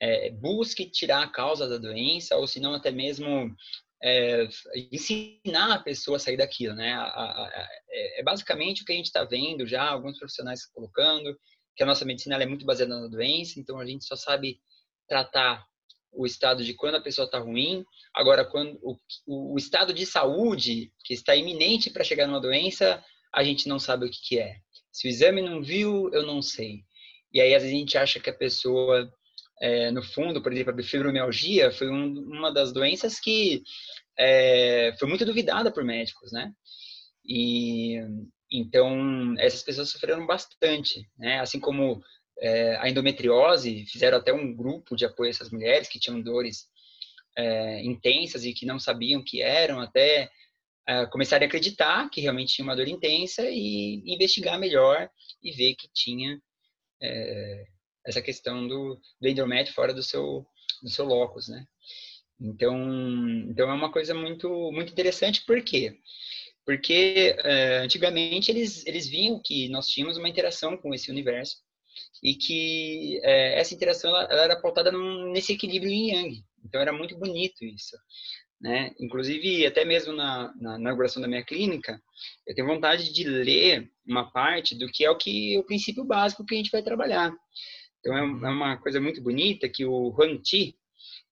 é, 0.00 0.30
busque 0.30 0.90
tirar 0.90 1.22
a 1.22 1.30
causa 1.30 1.68
da 1.68 1.78
doença, 1.78 2.36
ou 2.36 2.46
se 2.46 2.58
não 2.58 2.74
até 2.74 2.90
mesmo 2.90 3.54
é, 4.02 4.48
ensinar 4.92 5.72
a 5.72 5.78
pessoa 5.78 6.16
a 6.16 6.20
sair 6.20 6.36
daquilo, 6.36 6.74
né? 6.74 6.92
A, 6.92 7.04
a, 7.04 7.46
a, 7.46 7.68
é, 7.88 8.20
é 8.20 8.22
basicamente 8.24 8.82
o 8.82 8.84
que 8.84 8.92
a 8.92 8.96
gente 8.96 9.06
está 9.06 9.24
vendo 9.24 9.66
já, 9.66 9.88
alguns 9.88 10.18
profissionais 10.18 10.66
colocando, 10.66 11.38
que 11.76 11.82
a 11.82 11.86
nossa 11.86 12.04
medicina 12.04 12.36
é 12.36 12.46
muito 12.46 12.64
baseada 12.64 12.98
na 12.98 13.08
doença, 13.08 13.58
então 13.58 13.78
a 13.78 13.86
gente 13.86 14.04
só 14.04 14.16
sabe 14.16 14.60
tratar 15.08 15.66
o 16.12 16.24
estado 16.24 16.64
de 16.64 16.74
quando 16.74 16.96
a 16.96 17.00
pessoa 17.00 17.26
está 17.26 17.38
ruim. 17.38 17.84
Agora, 18.14 18.44
quando 18.44 18.78
o, 18.82 18.96
o, 19.26 19.58
estado 19.58 19.92
de 19.92 20.06
saúde 20.06 20.92
que 21.04 21.12
está 21.12 21.34
iminente 21.34 21.90
para 21.90 22.04
chegar 22.04 22.26
numa 22.26 22.40
doença, 22.40 23.02
a 23.32 23.42
gente 23.42 23.68
não 23.68 23.78
sabe 23.78 24.06
o 24.06 24.10
que, 24.10 24.20
que 24.22 24.38
é. 24.38 24.56
Se 24.92 25.08
o 25.08 25.10
exame 25.10 25.42
não 25.42 25.60
viu, 25.60 26.08
eu 26.12 26.24
não 26.24 26.40
sei. 26.40 26.84
e 27.32 27.40
aí 27.40 27.54
às 27.54 27.62
vezes 27.62 27.76
a 27.76 27.78
gente 27.80 27.98
acha 27.98 28.20
que 28.20 28.30
a 28.30 28.34
pessoa, 28.34 29.12
é, 29.60 29.90
no 29.90 30.02
fundo, 30.02 30.40
por 30.40 30.52
exemplo, 30.52 30.72
a 30.78 30.82
fibromialgia 30.82 31.72
foi 31.72 31.90
um, 31.90 32.12
uma 32.28 32.52
das 32.52 32.72
doenças 32.72 33.18
que 33.18 33.62
é, 34.16 34.94
foi 34.98 35.08
muito 35.08 35.24
duvidada 35.24 35.72
por 35.72 35.84
médicos, 35.84 36.30
né? 36.30 36.52
E 37.26 37.98
então 38.58 39.34
essas 39.38 39.62
pessoas 39.62 39.90
sofreram 39.90 40.26
bastante, 40.26 41.08
né? 41.18 41.40
Assim 41.40 41.58
como 41.58 42.02
é, 42.38 42.76
a 42.76 42.88
endometriose, 42.88 43.86
fizeram 43.86 44.18
até 44.18 44.32
um 44.32 44.54
grupo 44.54 44.96
de 44.96 45.04
apoio 45.04 45.28
a 45.28 45.30
essas 45.30 45.50
mulheres 45.50 45.88
que 45.88 45.98
tinham 45.98 46.20
dores 46.20 46.68
é, 47.36 47.82
intensas 47.84 48.44
e 48.44 48.52
que 48.52 48.66
não 48.66 48.78
sabiam 48.78 49.22
que 49.22 49.42
eram, 49.42 49.80
até 49.80 50.30
é, 50.86 51.06
começarem 51.06 51.46
a 51.46 51.48
acreditar 51.48 52.08
que 52.10 52.20
realmente 52.20 52.54
tinha 52.54 52.64
uma 52.64 52.76
dor 52.76 52.88
intensa 52.88 53.42
e 53.48 54.02
investigar 54.06 54.58
melhor 54.58 55.08
e 55.42 55.52
ver 55.52 55.74
que 55.74 55.88
tinha 55.92 56.40
é, 57.02 57.64
essa 58.06 58.20
questão 58.20 58.66
do, 58.68 59.00
do 59.20 59.28
endométrio 59.28 59.74
fora 59.74 59.94
do 59.94 60.02
seu, 60.02 60.46
do 60.82 60.90
seu 60.90 61.04
locus, 61.04 61.48
né? 61.48 61.64
Então, 62.40 62.76
então 63.48 63.70
é 63.70 63.74
uma 63.74 63.90
coisa 63.90 64.12
muito, 64.12 64.48
muito 64.72 64.92
interessante, 64.92 65.44
por 65.44 65.62
quê? 65.62 65.96
Porque 66.43 66.43
é, 66.70 67.78
antigamente 67.78 68.50
eles, 68.50 68.86
eles 68.86 69.06
viam 69.06 69.40
que 69.44 69.68
nós 69.68 69.86
tínhamos 69.86 70.16
uma 70.16 70.28
interação 70.28 70.76
com 70.76 70.94
esse 70.94 71.10
universo 71.10 71.56
e 72.22 72.34
que 72.34 73.20
é, 73.22 73.60
essa 73.60 73.74
interação 73.74 74.10
ela, 74.10 74.24
ela 74.24 74.42
era 74.42 74.60
pautada 74.60 74.90
num, 74.90 75.30
nesse 75.30 75.52
equilíbrio 75.52 75.92
yin-yang. 75.92 76.42
Então 76.64 76.80
era 76.80 76.92
muito 76.92 77.16
bonito 77.16 77.64
isso. 77.64 77.96
Né? 78.60 78.94
Inclusive, 78.98 79.66
até 79.66 79.84
mesmo 79.84 80.14
na, 80.14 80.52
na, 80.58 80.78
inauguração 80.78 81.20
da 81.20 81.28
minha 81.28 81.44
clínica, 81.44 82.00
eu 82.46 82.54
tenho 82.54 82.66
vontade 82.66 83.12
de 83.12 83.24
ler 83.24 83.90
uma 84.06 84.30
parte 84.30 84.74
do 84.74 84.86
que 84.88 85.04
é 85.04 85.10
o 85.10 85.18
que 85.18 85.58
o 85.58 85.64
princípio 85.64 86.02
básico 86.02 86.46
que 86.46 86.54
a 86.54 86.56
gente 86.56 86.70
vai 86.70 86.82
trabalhar. 86.82 87.30
Então, 88.00 88.16
é, 88.16 88.20
é 88.20 88.50
uma 88.50 88.78
coisa 88.78 89.00
muito 89.00 89.20
bonita 89.22 89.68
que 89.68 89.84
o 89.84 90.08
Huang 90.08 90.38
Ti, 90.40 90.74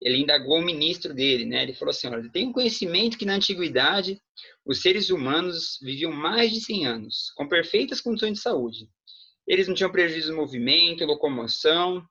ele 0.05 0.19
indagou 0.19 0.59
o 0.59 0.65
ministro 0.65 1.15
dele, 1.15 1.45
né? 1.45 1.63
Ele 1.63 1.75
falou 1.75 1.91
assim, 1.91 2.09
olha, 2.09 2.29
tem 2.31 2.49
um 2.49 2.53
conhecimento 2.53 3.17
que 3.17 3.25
na 3.25 3.35
antiguidade 3.35 4.21
os 4.65 4.83
seres 4.83 5.11
humanos 5.11 5.79
viviam 5.81 6.11
mais 6.11 6.53
de 6.53 6.61
100 6.61 6.87
anos, 6.87 7.33
com 7.37 7.49
perfeitas 7.49 8.01
condições 8.01 8.35
de 8.35 8.41
saúde. 8.41 8.89
Eles 9.47 9.69
não 9.69 9.75
tinham 9.75 9.93
prejuízo 9.93 10.31
de 10.31 10.37
movimento, 10.37 11.05
locomoção. 11.05 12.05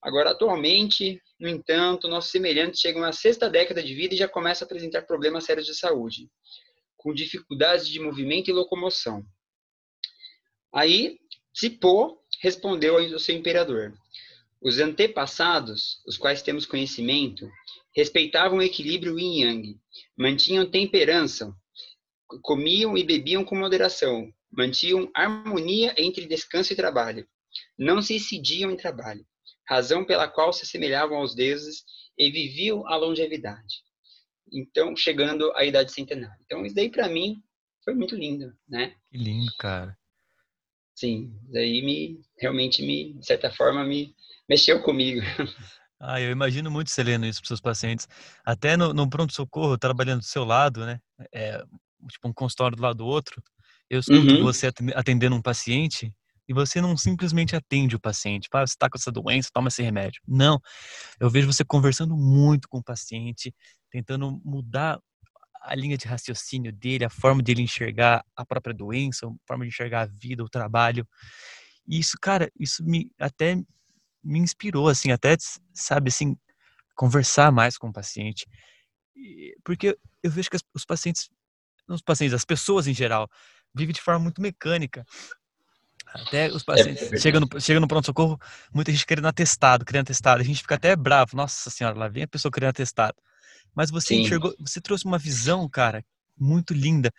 Agora, 0.00 0.30
atualmente, 0.30 1.20
no 1.38 1.48
entanto, 1.48 2.08
nossos 2.08 2.30
semelhantes 2.30 2.80
chegam 2.80 3.02
à 3.02 3.12
sexta 3.12 3.50
década 3.50 3.82
de 3.82 3.94
vida 3.94 4.14
e 4.14 4.18
já 4.18 4.28
começam 4.28 4.64
a 4.64 4.66
apresentar 4.66 5.02
problemas 5.02 5.44
sérios 5.44 5.66
de 5.66 5.74
saúde, 5.74 6.28
com 6.96 7.12
dificuldades 7.12 7.88
de 7.88 7.98
movimento 7.98 8.48
e 8.48 8.52
locomoção. 8.52 9.24
Aí, 10.72 11.18
Zipô 11.58 12.20
respondeu 12.40 12.98
ao 12.98 13.18
seu 13.18 13.34
imperador: 13.34 13.92
Os 14.66 14.80
antepassados, 14.80 16.02
os 16.04 16.18
quais 16.18 16.42
temos 16.42 16.66
conhecimento, 16.66 17.48
respeitavam 17.94 18.58
o 18.58 18.62
equilíbrio 18.62 19.16
yin-yang, 19.16 19.78
mantinham 20.18 20.68
temperança, 20.68 21.54
comiam 22.42 22.98
e 22.98 23.04
bebiam 23.04 23.44
com 23.44 23.54
moderação, 23.54 24.28
mantinham 24.50 25.08
harmonia 25.14 25.94
entre 25.96 26.26
descanso 26.26 26.72
e 26.72 26.76
trabalho. 26.76 27.24
Não 27.78 28.02
se 28.02 28.16
excediam 28.16 28.72
em 28.72 28.76
trabalho, 28.76 29.24
razão 29.68 30.04
pela 30.04 30.26
qual 30.26 30.52
se 30.52 30.64
assemelhavam 30.64 31.18
aos 31.18 31.32
deuses 31.32 31.84
e 32.18 32.28
viviam 32.28 32.84
a 32.88 32.96
longevidade. 32.96 33.84
Então, 34.52 34.96
chegando 34.96 35.52
à 35.54 35.64
idade 35.64 35.92
centenária. 35.92 36.40
Então, 36.44 36.66
isso 36.66 36.74
daí 36.74 36.90
para 36.90 37.08
mim 37.08 37.40
foi 37.84 37.94
muito 37.94 38.16
lindo, 38.16 38.52
né? 38.68 38.96
Que 39.12 39.16
lindo, 39.16 39.52
cara. 39.60 39.96
Sim, 40.92 41.38
daí 41.52 41.82
me 41.82 42.20
realmente 42.36 42.82
me, 42.82 43.12
de 43.12 43.24
certa 43.24 43.52
forma, 43.52 43.84
me 43.84 44.12
mexeu 44.48 44.82
comigo. 44.82 45.20
Ah, 45.98 46.20
eu 46.20 46.30
imagino 46.30 46.70
muito 46.70 46.90
você 46.90 47.02
lendo 47.02 47.24
isso 47.24 47.40
para 47.40 47.48
seus 47.48 47.60
pacientes. 47.60 48.06
Até 48.44 48.76
no, 48.76 48.92
no 48.92 49.08
pronto-socorro, 49.08 49.78
trabalhando 49.78 50.20
do 50.20 50.26
seu 50.26 50.44
lado, 50.44 50.84
né? 50.84 51.00
É, 51.32 51.64
tipo 52.10 52.28
um 52.28 52.34
consultório 52.34 52.76
do 52.76 52.82
lado 52.82 52.98
do 52.98 53.06
outro. 53.06 53.42
Eu 53.88 54.00
escuto 54.00 54.34
uhum. 54.34 54.42
você 54.42 54.70
atendendo 54.94 55.34
um 55.34 55.40
paciente 55.40 56.12
e 56.48 56.52
você 56.52 56.80
não 56.80 56.96
simplesmente 56.96 57.56
atende 57.56 57.96
o 57.96 58.00
paciente. 58.00 58.48
Ah, 58.52 58.66
você 58.66 58.74
está 58.74 58.88
com 58.88 58.98
essa 58.98 59.10
doença, 59.10 59.50
toma 59.52 59.68
esse 59.68 59.82
remédio. 59.82 60.20
Não. 60.26 60.60
Eu 61.18 61.30
vejo 61.30 61.50
você 61.50 61.64
conversando 61.64 62.16
muito 62.16 62.68
com 62.68 62.78
o 62.78 62.84
paciente, 62.84 63.54
tentando 63.90 64.40
mudar 64.44 65.00
a 65.62 65.74
linha 65.74 65.96
de 65.96 66.06
raciocínio 66.06 66.72
dele, 66.72 67.04
a 67.04 67.10
forma 67.10 67.42
dele 67.42 67.62
enxergar 67.62 68.24
a 68.36 68.46
própria 68.46 68.74
doença, 68.74 69.26
a 69.26 69.30
forma 69.46 69.64
de 69.64 69.70
enxergar 69.70 70.02
a 70.02 70.06
vida, 70.06 70.44
o 70.44 70.48
trabalho. 70.48 71.06
E 71.88 71.98
isso, 71.98 72.16
cara, 72.20 72.50
isso 72.58 72.84
me 72.84 73.10
até 73.18 73.56
me 74.26 74.38
inspirou, 74.40 74.88
assim, 74.88 75.10
até, 75.12 75.36
sabe, 75.72 76.08
assim, 76.08 76.36
conversar 76.94 77.52
mais 77.52 77.78
com 77.78 77.88
o 77.88 77.92
paciente. 77.92 78.46
Porque 79.64 79.96
eu 80.22 80.30
vejo 80.30 80.50
que 80.50 80.56
os 80.74 80.84
pacientes, 80.84 81.30
os 81.88 82.02
pacientes, 82.02 82.34
as 82.34 82.44
pessoas 82.44 82.86
em 82.86 82.94
geral, 82.94 83.28
vive 83.74 83.92
de 83.92 84.00
forma 84.00 84.20
muito 84.20 84.40
mecânica. 84.40 85.04
Até 86.06 86.50
os 86.50 86.62
é 86.62 86.64
pacientes 86.64 87.12
é 87.12 87.18
chegam 87.18 87.40
no, 87.40 87.80
no 87.80 87.88
pronto-socorro, 87.88 88.38
muita 88.72 88.90
gente 88.92 89.06
querendo 89.06 89.28
atestado, 89.28 89.84
querendo 89.84 90.02
atestado. 90.02 90.40
A 90.40 90.44
gente 90.44 90.62
fica 90.62 90.74
até 90.74 90.96
bravo. 90.96 91.36
Nossa 91.36 91.70
senhora, 91.70 91.98
lá 91.98 92.08
vem 92.08 92.24
a 92.24 92.28
pessoa 92.28 92.50
querendo 92.50 92.70
atestado. 92.70 93.16
Mas 93.74 93.90
você 93.90 94.14
Sim. 94.14 94.20
enxergou, 94.20 94.54
você 94.58 94.80
trouxe 94.80 95.04
uma 95.04 95.18
visão, 95.18 95.68
cara, 95.68 96.04
muito 96.38 96.72
linda. 96.72 97.12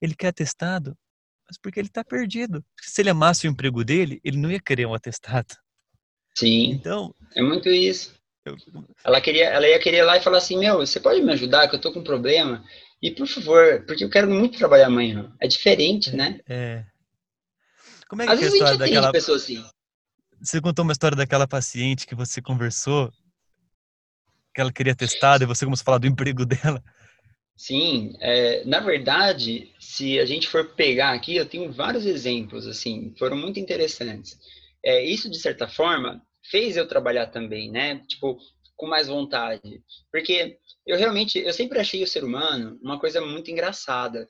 Ele 0.00 0.14
quer 0.14 0.28
atestado, 0.28 0.96
mas 1.48 1.58
porque 1.58 1.80
ele 1.80 1.88
está 1.88 2.04
perdido. 2.04 2.62
Se 2.80 3.00
ele 3.00 3.10
amasse 3.10 3.46
o 3.46 3.50
emprego 3.50 3.84
dele, 3.84 4.20
ele 4.22 4.36
não 4.36 4.50
ia 4.50 4.60
querer 4.60 4.86
um 4.86 4.94
atestado. 4.94 5.54
Sim. 6.36 6.72
Então. 6.72 7.14
É 7.34 7.42
muito 7.42 7.68
isso. 7.68 8.14
Eu... 8.44 8.56
Ela, 9.04 9.20
queria, 9.20 9.46
ela 9.46 9.66
ia 9.66 9.78
querer 9.78 9.98
ir 9.98 10.04
lá 10.04 10.16
e 10.16 10.22
falar 10.22 10.38
assim: 10.38 10.58
Meu, 10.58 10.78
você 10.78 11.00
pode 11.00 11.22
me 11.22 11.32
ajudar? 11.32 11.68
Que 11.68 11.76
eu 11.76 11.80
tô 11.80 11.92
com 11.92 12.00
um 12.00 12.04
problema. 12.04 12.64
E 13.00 13.10
por 13.10 13.26
favor, 13.26 13.84
porque 13.86 14.04
eu 14.04 14.10
quero 14.10 14.28
muito 14.28 14.58
trabalhar 14.58 14.86
amanhã. 14.86 15.32
É 15.40 15.46
diferente, 15.46 16.10
é, 16.10 16.16
né? 16.16 16.40
É. 16.48 16.84
Como 18.08 18.22
é 18.22 18.26
que 18.26 18.32
Às 18.32 18.42
é 18.42 18.44
a 18.44 18.48
história 18.48 18.78
daquela 18.78 19.12
pessoa 19.12 19.36
assim. 19.36 19.64
Você 20.40 20.60
contou 20.60 20.82
uma 20.82 20.92
história 20.92 21.16
daquela 21.16 21.46
paciente 21.46 22.06
que 22.06 22.14
você 22.14 22.42
conversou, 22.42 23.10
que 24.54 24.60
ela 24.60 24.72
queria 24.72 24.94
testado 24.94 25.44
e 25.44 25.46
você 25.46 25.64
começou 25.64 25.82
a 25.82 25.86
falar 25.86 25.98
do 25.98 26.06
emprego 26.06 26.44
dela. 26.46 26.82
Sim, 27.56 28.16
é, 28.20 28.64
na 28.64 28.80
verdade, 28.80 29.72
se 29.78 30.18
a 30.18 30.26
gente 30.26 30.48
for 30.48 30.74
pegar 30.74 31.12
aqui, 31.12 31.36
eu 31.36 31.46
tenho 31.46 31.72
vários 31.72 32.04
exemplos, 32.04 32.66
assim, 32.66 33.14
foram 33.16 33.36
muito 33.36 33.60
interessantes. 33.60 34.38
É, 34.84 35.02
isso, 35.02 35.30
de 35.30 35.38
certa 35.38 35.66
forma, 35.68 36.22
fez 36.50 36.76
eu 36.76 36.86
trabalhar 36.86 37.28
também, 37.28 37.70
né? 37.70 38.00
Tipo, 38.06 38.38
com 38.76 38.86
mais 38.86 39.08
vontade. 39.08 39.82
Porque 40.10 40.58
eu 40.86 40.96
realmente, 40.96 41.38
eu 41.38 41.52
sempre 41.52 41.78
achei 41.78 42.02
o 42.02 42.06
ser 42.06 42.24
humano 42.24 42.78
uma 42.82 42.98
coisa 43.00 43.20
muito 43.20 43.50
engraçada. 43.50 44.28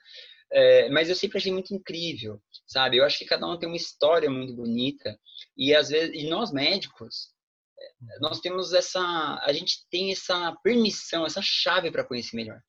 É, 0.52 0.88
mas 0.90 1.08
eu 1.08 1.16
sempre 1.16 1.38
achei 1.38 1.50
muito 1.50 1.74
incrível, 1.74 2.40
sabe? 2.66 2.98
Eu 2.98 3.04
acho 3.04 3.18
que 3.18 3.24
cada 3.24 3.46
um 3.46 3.58
tem 3.58 3.68
uma 3.68 3.76
história 3.76 4.30
muito 4.30 4.54
bonita 4.54 5.18
e 5.56 5.74
às 5.74 5.88
vezes, 5.88 6.14
e 6.14 6.28
nós 6.28 6.52
médicos, 6.52 7.30
é, 7.76 8.18
nós 8.20 8.38
temos 8.38 8.72
essa, 8.72 9.00
a 9.42 9.52
gente 9.52 9.78
tem 9.90 10.12
essa 10.12 10.54
permissão, 10.62 11.26
essa 11.26 11.40
chave 11.42 11.90
para 11.90 12.04
conhecer 12.04 12.36
melhor. 12.36 12.60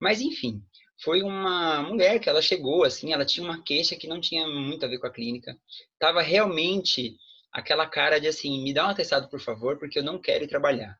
Mas 0.00 0.20
enfim, 0.20 0.60
foi 1.02 1.22
uma 1.22 1.82
mulher 1.82 2.18
que 2.18 2.28
ela 2.28 2.40
chegou 2.40 2.84
assim, 2.84 3.12
ela 3.12 3.24
tinha 3.24 3.44
uma 3.44 3.62
queixa 3.62 3.96
que 3.96 4.06
não 4.06 4.20
tinha 4.20 4.46
muito 4.46 4.84
a 4.84 4.88
ver 4.88 4.98
com 4.98 5.06
a 5.06 5.12
clínica, 5.12 5.56
tava 5.98 6.22
realmente 6.22 7.16
aquela 7.52 7.86
cara 7.86 8.18
de 8.18 8.26
assim, 8.26 8.62
me 8.62 8.72
dá 8.72 8.86
um 8.86 8.90
atestado, 8.90 9.28
por 9.28 9.40
favor, 9.40 9.78
porque 9.78 9.98
eu 9.98 10.04
não 10.04 10.20
quero 10.20 10.44
ir 10.44 10.48
trabalhar. 10.48 10.98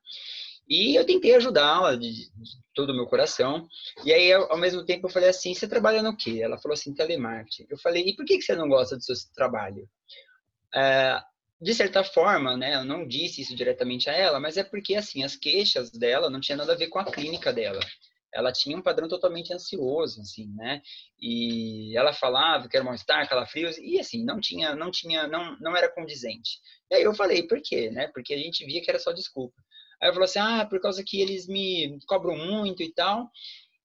E 0.68 0.98
eu 0.98 1.04
tentei 1.04 1.34
ajudá-la 1.34 1.94
de, 1.94 2.10
de, 2.10 2.30
todo 2.72 2.90
o 2.90 2.94
meu 2.94 3.06
coração. 3.06 3.68
E 4.04 4.12
aí, 4.12 4.32
ao, 4.32 4.52
ao, 4.52 4.58
mesmo 4.58 4.82
tempo, 4.82 5.06
eu 5.06 5.10
falei 5.10 5.28
assim: 5.28 5.52
você 5.52 5.68
trabalha 5.68 6.02
no 6.02 6.16
quê? 6.16 6.40
Ela 6.42 6.56
falou 6.56 6.72
assim: 6.72 6.94
telemarketing. 6.94 7.66
Eu 7.68 7.76
falei: 7.76 8.08
e 8.08 8.16
por 8.16 8.24
que, 8.24 8.38
que 8.38 8.42
você 8.42 8.54
não 8.54 8.66
gosta 8.66 8.96
do 8.96 9.02
seu 9.02 9.14
trabalho? 9.34 9.86
É, 10.74 11.20
de 11.60 11.74
certa 11.74 12.02
forma, 12.02 12.56
né, 12.56 12.76
eu 12.76 12.84
não 12.84 13.06
disse 13.06 13.42
isso 13.42 13.54
diretamente 13.54 14.08
a 14.08 14.14
ela, 14.14 14.40
mas 14.40 14.56
é 14.56 14.64
porque, 14.64 14.94
assim, 14.94 15.22
as 15.22 15.36
queixas 15.36 15.90
dela 15.90 16.30
não 16.30 16.40
tinha 16.40 16.56
nada 16.56 16.72
a 16.72 16.76
ver 16.76 16.88
com 16.88 16.98
a 16.98 17.04
clínica 17.04 17.52
dela 17.52 17.80
ela 18.34 18.52
tinha 18.52 18.76
um 18.76 18.82
padrão 18.82 19.08
totalmente 19.08 19.52
ansioso, 19.52 20.20
assim, 20.20 20.52
né? 20.56 20.82
E 21.20 21.96
ela 21.96 22.12
falava 22.12 22.68
que 22.68 22.76
era 22.76 22.84
mal-estar, 22.84 23.28
calafrios, 23.28 23.78
e 23.78 23.98
assim, 23.98 24.24
não 24.24 24.40
tinha, 24.40 24.74
não 24.74 24.90
tinha, 24.90 25.28
não, 25.28 25.56
não 25.60 25.76
era 25.76 25.88
condizente. 25.88 26.58
E 26.90 26.96
aí 26.96 27.02
eu 27.02 27.14
falei, 27.14 27.46
por 27.46 27.60
quê, 27.62 27.90
né? 27.90 28.08
Porque 28.08 28.34
a 28.34 28.38
gente 28.38 28.66
via 28.66 28.82
que 28.82 28.90
era 28.90 28.98
só 28.98 29.12
desculpa. 29.12 29.54
Aí 30.02 30.08
eu 30.08 30.12
falou 30.12 30.24
assim, 30.24 30.40
ah, 30.40 30.66
por 30.68 30.80
causa 30.80 31.04
que 31.04 31.20
eles 31.20 31.46
me 31.46 31.98
cobram 32.06 32.36
muito 32.36 32.82
e 32.82 32.92
tal. 32.92 33.30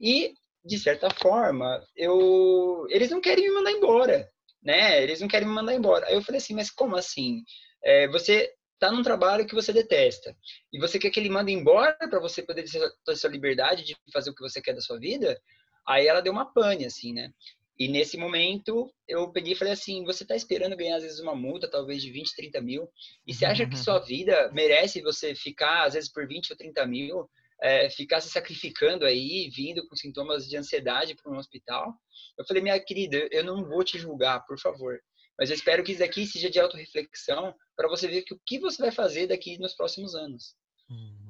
E, 0.01 0.33
de 0.65 0.79
certa 0.79 1.09
forma, 1.11 1.85
eu, 1.95 2.87
eles 2.89 3.11
não 3.11 3.21
querem 3.21 3.47
me 3.47 3.53
mandar 3.53 3.71
embora, 3.71 4.27
né? 4.63 5.03
Eles 5.03 5.21
não 5.21 5.27
querem 5.27 5.47
me 5.47 5.53
mandar 5.53 5.75
embora. 5.75 6.07
Aí 6.07 6.15
eu 6.15 6.23
falei 6.23 6.39
assim, 6.39 6.55
mas 6.55 6.71
como 6.71 6.95
assim? 6.95 7.43
É, 7.83 8.07
você 8.07 8.51
está 8.79 8.91
num 8.91 9.03
trabalho 9.03 9.45
que 9.45 9.53
você 9.53 9.73
detesta 9.73 10.35
e 10.71 10.79
você 10.79 10.97
quer 10.97 11.09
que 11.09 11.19
ele 11.19 11.29
mande 11.29 11.51
embora 11.51 11.97
para 11.97 12.19
você 12.19 12.41
poder 12.41 12.63
ter 12.63 13.15
sua 13.15 13.29
liberdade 13.29 13.83
de 13.83 13.95
fazer 14.13 14.29
o 14.29 14.35
que 14.35 14.41
você 14.41 14.61
quer 14.61 14.73
da 14.73 14.79
sua 14.79 14.97
vida, 14.97 15.39
aí 15.85 16.07
ela 16.07 16.21
deu 16.21 16.31
uma 16.31 16.51
pane, 16.51 16.85
assim, 16.85 17.13
né? 17.13 17.31
E 17.77 17.87
nesse 17.87 18.17
momento, 18.17 18.93
eu 19.07 19.31
peguei 19.31 19.53
e 19.53 19.55
falei 19.55 19.73
assim: 19.73 20.03
você 20.03 20.23
está 20.23 20.35
esperando 20.35 20.75
ganhar, 20.75 20.97
às 20.97 21.03
vezes, 21.03 21.19
uma 21.19 21.33
multa, 21.33 21.69
talvez 21.69 22.01
de 22.01 22.11
20, 22.11 22.35
30 22.35 22.61
mil, 22.61 22.89
e 23.25 23.33
você 23.33 23.45
acha 23.45 23.65
que 23.65 23.77
sua 23.77 23.99
vida 23.99 24.51
merece 24.51 25.01
você 25.01 25.33
ficar, 25.33 25.85
às 25.85 25.93
vezes, 25.93 26.11
por 26.11 26.27
20 26.27 26.51
ou 26.51 26.57
30 26.57 26.85
mil, 26.85 27.29
é, 27.61 27.89
ficar 27.89 28.19
se 28.19 28.29
sacrificando 28.29 29.05
aí, 29.05 29.49
vindo 29.55 29.87
com 29.87 29.95
sintomas 29.95 30.45
de 30.45 30.57
ansiedade 30.57 31.15
para 31.15 31.31
um 31.31 31.37
hospital? 31.37 31.93
Eu 32.37 32.45
falei: 32.45 32.61
minha 32.61 32.77
querida, 32.81 33.29
eu 33.31 33.45
não 33.45 33.63
vou 33.63 33.81
te 33.81 33.97
julgar, 33.97 34.45
por 34.45 34.59
favor. 34.59 34.99
Mas 35.39 35.49
eu 35.49 35.55
espero 35.55 35.83
que 35.83 35.91
isso 35.91 36.01
daqui 36.01 36.25
seja 36.25 36.49
de 36.49 36.59
autorreflexão 36.59 37.55
para 37.75 37.87
você 37.87 38.07
ver 38.07 38.23
que 38.23 38.33
o 38.33 38.41
que 38.45 38.59
você 38.59 38.81
vai 38.81 38.91
fazer 38.91 39.27
daqui 39.27 39.57
nos 39.57 39.73
próximos 39.73 40.13
anos. 40.13 40.53
Uhum 40.89 41.29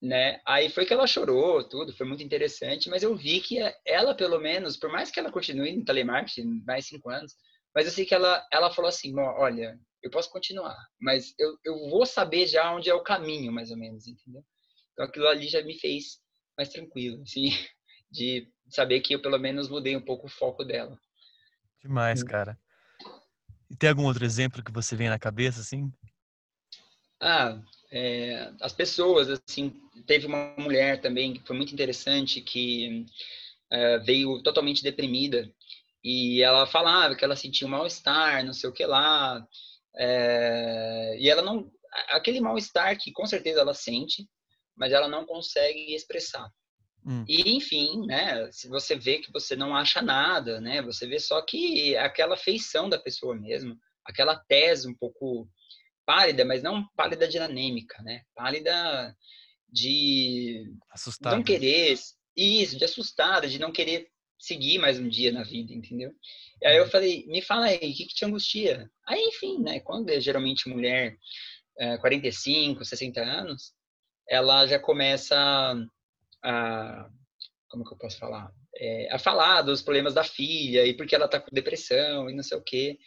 né? 0.00 0.40
Aí 0.46 0.70
foi 0.70 0.86
que 0.86 0.92
ela 0.92 1.06
chorou, 1.06 1.62
tudo, 1.68 1.92
foi 1.92 2.06
muito 2.06 2.22
interessante, 2.22 2.88
mas 2.88 3.02
eu 3.02 3.16
vi 3.16 3.40
que 3.40 3.58
ela, 3.84 4.14
pelo 4.14 4.38
menos, 4.38 4.76
por 4.76 4.90
mais 4.90 5.10
que 5.10 5.18
ela 5.18 5.32
continue 5.32 5.76
no 5.76 5.84
telemarketing 5.84 6.62
mais 6.64 6.86
cinco 6.86 7.10
anos, 7.10 7.34
mas 7.74 7.86
eu 7.86 7.92
sei 7.92 8.04
que 8.04 8.14
ela, 8.14 8.46
ela 8.52 8.70
falou 8.70 8.88
assim, 8.88 9.12
olha, 9.18 9.78
eu 10.02 10.10
posso 10.10 10.30
continuar, 10.30 10.76
mas 11.00 11.34
eu, 11.38 11.58
eu 11.64 11.90
vou 11.90 12.06
saber 12.06 12.46
já 12.46 12.72
onde 12.72 12.88
é 12.88 12.94
o 12.94 13.02
caminho, 13.02 13.52
mais 13.52 13.70
ou 13.70 13.76
menos, 13.76 14.06
entendeu? 14.06 14.42
Então 14.92 15.04
aquilo 15.04 15.26
ali 15.26 15.48
já 15.48 15.62
me 15.62 15.78
fez 15.78 16.20
mais 16.56 16.68
tranquilo, 16.68 17.22
assim, 17.22 17.48
de 18.10 18.48
saber 18.68 19.00
que 19.00 19.14
eu 19.14 19.20
pelo 19.20 19.38
menos 19.38 19.68
mudei 19.68 19.96
um 19.96 20.04
pouco 20.04 20.26
o 20.26 20.30
foco 20.30 20.64
dela. 20.64 20.96
Demais, 21.82 22.22
hum. 22.22 22.26
cara. 22.26 22.58
E 23.70 23.76
tem 23.76 23.90
algum 23.90 24.06
outro 24.06 24.24
exemplo 24.24 24.62
que 24.62 24.72
você 24.72 24.96
vem 24.96 25.08
na 25.08 25.18
cabeça, 25.18 25.60
assim? 25.60 25.92
Ah, 27.20 27.60
é, 27.90 28.52
as 28.60 28.72
pessoas, 28.72 29.28
assim, 29.28 29.74
teve 30.06 30.26
uma 30.26 30.54
mulher 30.56 31.00
também 31.00 31.34
que 31.34 31.46
foi 31.46 31.56
muito 31.56 31.72
interessante, 31.72 32.40
que 32.40 33.04
é, 33.70 33.98
veio 33.98 34.42
totalmente 34.42 34.82
deprimida, 34.82 35.52
e 36.02 36.42
ela 36.42 36.66
falava 36.66 37.14
que 37.16 37.24
ela 37.24 37.36
sentia 37.36 37.66
um 37.66 37.70
mal-estar, 37.70 38.44
não 38.44 38.52
sei 38.52 38.70
o 38.70 38.72
que 38.72 38.86
lá, 38.86 39.46
é, 39.96 41.16
e 41.18 41.28
ela 41.28 41.42
não, 41.42 41.70
aquele 42.10 42.40
mal-estar 42.40 42.96
que 42.98 43.12
com 43.12 43.26
certeza 43.26 43.60
ela 43.60 43.74
sente, 43.74 44.28
mas 44.76 44.92
ela 44.92 45.08
não 45.08 45.26
consegue 45.26 45.94
expressar. 45.94 46.48
Hum. 47.08 47.24
E 47.26 47.56
enfim, 47.56 48.04
né? 48.06 48.52
Se 48.52 48.68
você 48.68 48.94
vê 48.94 49.18
que 49.18 49.32
você 49.32 49.56
não 49.56 49.74
acha 49.74 50.02
nada, 50.02 50.60
né? 50.60 50.82
Você 50.82 51.06
vê 51.06 51.18
só 51.18 51.40
que 51.40 51.96
aquela 51.96 52.36
feição 52.36 52.86
da 52.86 52.98
pessoa 52.98 53.34
mesmo, 53.34 53.78
aquela 54.04 54.36
tese 54.36 54.86
um 54.86 54.94
pouco 54.94 55.48
pálida, 56.04 56.44
mas 56.44 56.62
não 56.62 56.86
pálida 56.94 57.26
de 57.26 57.38
anêmica, 57.38 58.02
né? 58.02 58.22
Pálida 58.34 59.16
de 59.70 60.70
assustada. 60.90 61.34
não 61.34 61.42
querer 61.42 61.98
isso, 62.36 62.76
de 62.76 62.84
assustada, 62.84 63.48
de 63.48 63.58
não 63.58 63.72
querer 63.72 64.08
seguir 64.38 64.78
mais 64.78 64.98
um 64.98 65.08
dia 65.08 65.32
na 65.32 65.42
vida, 65.42 65.72
entendeu? 65.72 66.12
E 66.60 66.66
aí 66.66 66.76
eu 66.76 66.84
uhum. 66.84 66.90
falei, 66.90 67.26
me 67.26 67.40
fala 67.40 67.66
aí, 67.66 67.76
o 67.76 67.80
que, 67.80 68.04
que 68.04 68.14
te 68.14 68.24
angustia? 68.24 68.88
Aí, 69.06 69.20
enfim, 69.28 69.62
né? 69.62 69.80
Quando 69.80 70.10
é 70.10 70.20
geralmente 70.20 70.68
mulher 70.68 71.16
é, 71.78 71.96
45, 71.96 72.84
60 72.84 73.20
anos, 73.20 73.72
ela 74.28 74.66
já 74.66 74.78
começa 74.78 75.74
a 76.42 77.08
como 77.68 77.84
que 77.84 77.92
eu 77.92 77.98
posso 77.98 78.18
falar? 78.18 78.50
É, 78.76 79.12
a 79.12 79.18
falar 79.18 79.62
dos 79.62 79.82
problemas 79.82 80.14
da 80.14 80.24
filha 80.24 80.86
e 80.86 80.94
porque 80.94 81.14
ela 81.14 81.28
tá 81.28 81.38
com 81.38 81.50
depressão 81.52 82.28
e 82.30 82.34
não 82.34 82.42
sei 82.42 82.56
o 82.56 82.62
quê. 82.62 82.98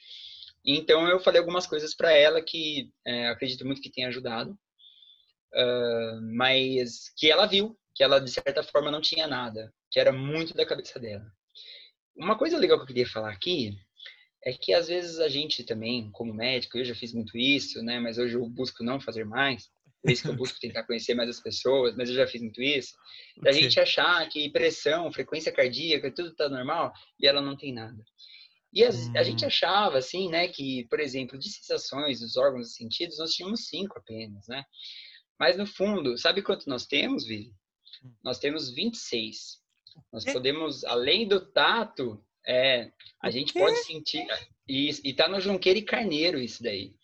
Então 0.66 1.08
eu 1.08 1.20
falei 1.20 1.40
algumas 1.40 1.66
coisas 1.66 1.96
para 1.96 2.12
ela 2.12 2.42
que 2.42 2.92
é, 3.06 3.30
acredito 3.30 3.66
muito 3.66 3.82
que 3.82 3.92
tenha 3.92 4.08
ajudado, 4.08 4.52
uh, 4.52 6.22
mas 6.36 7.12
que 7.18 7.32
ela 7.32 7.48
viu 7.48 7.76
que 7.96 8.04
ela 8.04 8.20
de 8.20 8.30
certa 8.30 8.64
forma 8.64 8.92
não 8.92 9.02
tinha 9.02 9.28
nada, 9.28 9.74
que 9.90 10.00
era 10.00 10.12
muito 10.12 10.54
da 10.54 10.66
cabeça 10.66 11.00
dela. 11.00 11.26
Uma 12.16 12.38
coisa 12.38 12.58
legal 12.58 12.78
que 12.78 12.84
eu 12.84 12.88
queria 12.88 13.08
falar 13.08 13.32
aqui 13.32 13.76
é 14.44 14.54
que 14.54 14.74
às 14.74 14.88
vezes 14.88 15.20
a 15.20 15.28
gente 15.28 15.64
também, 15.64 16.10
como 16.12 16.34
médico, 16.34 16.78
eu 16.78 16.86
já 16.86 16.96
fiz 16.96 17.14
muito 17.14 17.38
isso, 17.38 17.84
né? 17.84 18.00
Mas 18.00 18.18
hoje 18.18 18.36
eu 18.36 18.48
busco 18.50 18.84
não 18.84 19.00
fazer 19.00 19.26
mais. 19.26 19.70
Por 20.02 20.12
isso 20.12 20.24
que 20.24 20.30
eu 20.30 20.36
busco 20.36 20.60
tentar 20.60 20.84
conhecer 20.84 21.14
mais 21.14 21.30
as 21.30 21.40
pessoas, 21.40 21.96
mas 21.96 22.10
eu 22.10 22.16
já 22.16 22.26
fiz 22.26 22.42
muito 22.42 22.62
isso. 22.62 22.96
Da 23.38 23.52
okay. 23.52 23.62
gente 23.62 23.80
achar 23.80 24.28
que 24.30 24.50
pressão, 24.50 25.12
frequência 25.12 25.52
cardíaca, 25.52 26.12
tudo 26.12 26.34
tá 26.36 26.50
normal 26.50 26.92
e 27.20 27.28
ela 27.28 27.42
não 27.42 27.56
tem 27.56 27.74
nada. 27.74 28.04
E 28.74 28.84
a, 28.84 28.90
hum. 28.90 29.14
a, 29.16 29.24
gente 29.24 29.44
hum. 29.44 29.48
achava, 29.48 29.98
assim, 29.98 30.30
né, 30.30 30.48
que, 30.48 30.88
por 30.90 31.00
exemplo, 31.00 31.38
de 31.38 31.50
sensações 31.50 32.22
dos 32.22 32.38
órgãos 32.38 32.72
e 32.72 32.74
sentidos, 32.74 33.20
nós 33.20 33.34
tínhamos 33.34 33.68
cinco 33.68 34.00
apenas, 34.00 34.48
né? 34.48 34.64
Mas, 35.40 35.58
no 35.58 35.68
fundo, 35.68 36.18
sabe 36.18 36.42
quanto 36.42 36.70
nós 36.70 36.86
temos, 36.86 37.26
Vili? 37.26 37.54
Hum. 38.04 38.12
Nós 38.24 38.40
temos 38.40 38.72
26. 38.72 39.60
Nós 40.12 40.26
é. 40.26 40.34
podemos, 40.34 40.84
além 40.86 41.28
do 41.28 41.42
tato, 41.42 42.24
é, 42.48 42.92
a 43.22 43.30
gente 43.30 43.54
pode 43.54 43.78
sentir... 43.84 44.26
E, 44.68 44.90
e 45.04 45.14
tá 45.14 45.28
no 45.28 45.42
Junqueiro 45.42 45.80
e 45.80 45.84
Carneiro 45.84 46.40
isso 46.40 46.64
daí. 46.64 46.96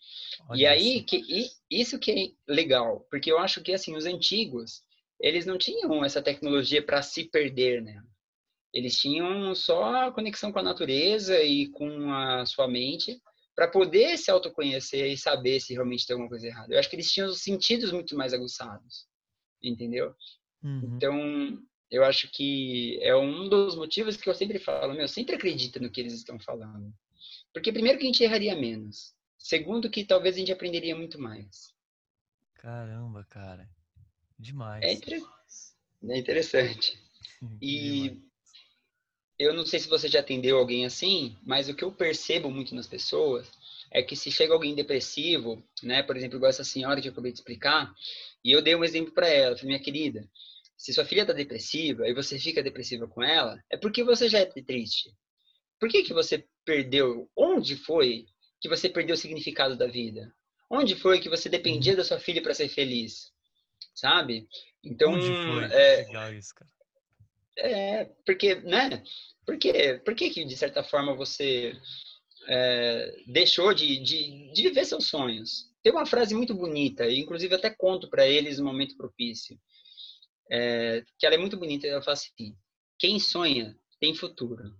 Olha 0.48 0.58
e 0.58 0.66
aí, 0.66 1.02
que, 1.02 1.22
e, 1.28 1.50
isso 1.70 1.98
que 1.98 2.36
é 2.48 2.52
legal, 2.52 3.06
porque 3.10 3.30
eu 3.30 3.38
acho 3.38 3.62
que, 3.62 3.72
assim, 3.72 3.96
os 3.96 4.06
antigos, 4.06 4.82
eles 5.20 5.46
não 5.46 5.58
tinham 5.58 6.04
essa 6.04 6.22
tecnologia 6.22 6.82
para 6.82 7.02
se 7.02 7.24
perder, 7.24 7.82
né? 7.82 8.02
Eles 8.72 8.98
tinham 8.98 9.54
só 9.54 10.06
a 10.06 10.12
conexão 10.12 10.52
com 10.52 10.58
a 10.58 10.62
natureza 10.62 11.42
e 11.42 11.68
com 11.68 12.12
a 12.12 12.44
sua 12.46 12.68
mente 12.68 13.20
para 13.54 13.66
poder 13.66 14.16
se 14.18 14.30
autoconhecer 14.30 15.10
e 15.10 15.16
saber 15.16 15.58
se 15.58 15.72
realmente 15.72 16.06
tem 16.06 16.14
alguma 16.14 16.28
coisa 16.28 16.46
errada. 16.46 16.72
Eu 16.72 16.78
acho 16.78 16.88
que 16.88 16.94
eles 16.94 17.10
tinham 17.10 17.28
os 17.28 17.42
sentidos 17.42 17.90
muito 17.90 18.16
mais 18.16 18.32
aguçados, 18.32 19.08
entendeu? 19.62 20.14
Uhum. 20.62 20.94
Então, 20.94 21.58
eu 21.90 22.04
acho 22.04 22.30
que 22.30 22.98
é 23.02 23.16
um 23.16 23.48
dos 23.48 23.74
motivos 23.74 24.16
que 24.16 24.28
eu 24.28 24.34
sempre 24.34 24.58
falo, 24.58 24.94
meu, 24.94 25.08
sempre 25.08 25.34
acredita 25.34 25.80
no 25.80 25.90
que 25.90 26.00
eles 26.00 26.12
estão 26.12 26.38
falando. 26.38 26.92
Porque 27.52 27.72
primeiro 27.72 27.98
que 27.98 28.04
a 28.04 28.06
gente 28.06 28.22
erraria 28.22 28.54
menos. 28.54 29.14
Segundo 29.38 29.90
que 29.90 30.04
talvez 30.04 30.34
a 30.34 30.38
gente 30.38 30.52
aprenderia 30.52 30.96
muito 30.96 31.18
mais. 31.18 31.72
Caramba, 32.54 33.24
cara. 33.24 33.68
Demais. 34.38 34.82
É, 34.84 34.92
inter... 34.92 35.22
é 36.10 36.18
interessante. 36.18 36.98
E 37.62 38.20
eu 39.38 39.54
não 39.54 39.64
sei 39.64 39.78
se 39.78 39.88
você 39.88 40.08
já 40.08 40.18
atendeu 40.18 40.58
alguém 40.58 40.84
assim, 40.84 41.36
mas 41.46 41.68
o 41.68 41.74
que 41.74 41.84
eu 41.84 41.92
percebo 41.92 42.50
muito 42.50 42.74
nas 42.74 42.88
pessoas 42.88 43.48
é 43.92 44.02
que 44.02 44.16
se 44.16 44.30
chega 44.30 44.52
alguém 44.52 44.74
depressivo, 44.74 45.62
né, 45.82 46.02
por 46.02 46.16
exemplo, 46.16 46.36
igual 46.36 46.50
essa 46.50 46.64
senhora 46.64 47.00
que 47.00 47.06
eu 47.06 47.12
acabei 47.12 47.30
de 47.30 47.38
explicar, 47.38 47.94
e 48.44 48.50
eu 48.50 48.60
dei 48.60 48.74
um 48.74 48.82
exemplo 48.82 49.12
para 49.12 49.28
ela, 49.28 49.56
falei, 49.56 49.68
minha 49.68 49.82
querida, 49.82 50.28
se 50.76 50.92
sua 50.92 51.04
filha 51.04 51.22
está 51.22 51.32
depressiva 51.32 52.08
e 52.08 52.14
você 52.14 52.38
fica 52.38 52.62
depressiva 52.62 53.06
com 53.06 53.22
ela, 53.22 53.62
é 53.70 53.76
porque 53.76 54.02
você 54.02 54.28
já 54.28 54.40
é 54.40 54.46
triste. 54.46 55.14
Por 55.78 55.88
que 55.88 56.02
que 56.02 56.12
você 56.12 56.44
perdeu? 56.64 57.30
Onde 57.36 57.76
foi 57.76 58.26
que 58.60 58.68
você 58.68 58.88
perdeu 58.88 59.14
o 59.14 59.18
significado 59.18 59.76
da 59.76 59.86
vida? 59.86 60.32
Onde 60.70 60.94
foi 60.94 61.20
que 61.20 61.28
você 61.28 61.48
dependia 61.48 61.96
da 61.96 62.04
sua 62.04 62.18
filha 62.18 62.42
para 62.42 62.54
ser 62.54 62.68
feliz? 62.68 63.32
Sabe? 63.94 64.46
Então, 64.84 65.12
Onde 65.12 65.26
foi? 65.26 65.64
É, 65.72 65.96
Legal 66.06 66.34
isso, 66.34 66.54
cara. 66.54 66.70
É, 67.58 68.04
porque, 68.24 68.54
né? 68.56 69.02
Porque, 69.44 70.00
por 70.04 70.14
que, 70.14 70.44
de 70.44 70.56
certa 70.56 70.84
forma, 70.84 71.14
você 71.14 71.76
é, 72.46 73.16
deixou 73.26 73.74
de, 73.74 73.98
de, 73.98 74.52
de, 74.52 74.62
viver 74.62 74.84
seus 74.84 75.08
sonhos? 75.08 75.68
Tem 75.82 75.92
uma 75.92 76.06
frase 76.06 76.34
muito 76.34 76.54
bonita, 76.54 77.06
e 77.06 77.18
inclusive 77.18 77.54
até 77.54 77.70
conto 77.70 78.08
para 78.08 78.26
eles 78.28 78.58
no 78.58 78.64
momento 78.64 78.96
propício, 78.96 79.58
é, 80.50 81.04
que 81.18 81.26
ela 81.26 81.34
é 81.34 81.38
muito 81.38 81.56
bonita, 81.56 81.86
ela 81.86 82.02
fala 82.02 82.14
assim, 82.14 82.56
quem 82.98 83.18
sonha 83.18 83.76
tem 84.00 84.14
futuro, 84.14 84.74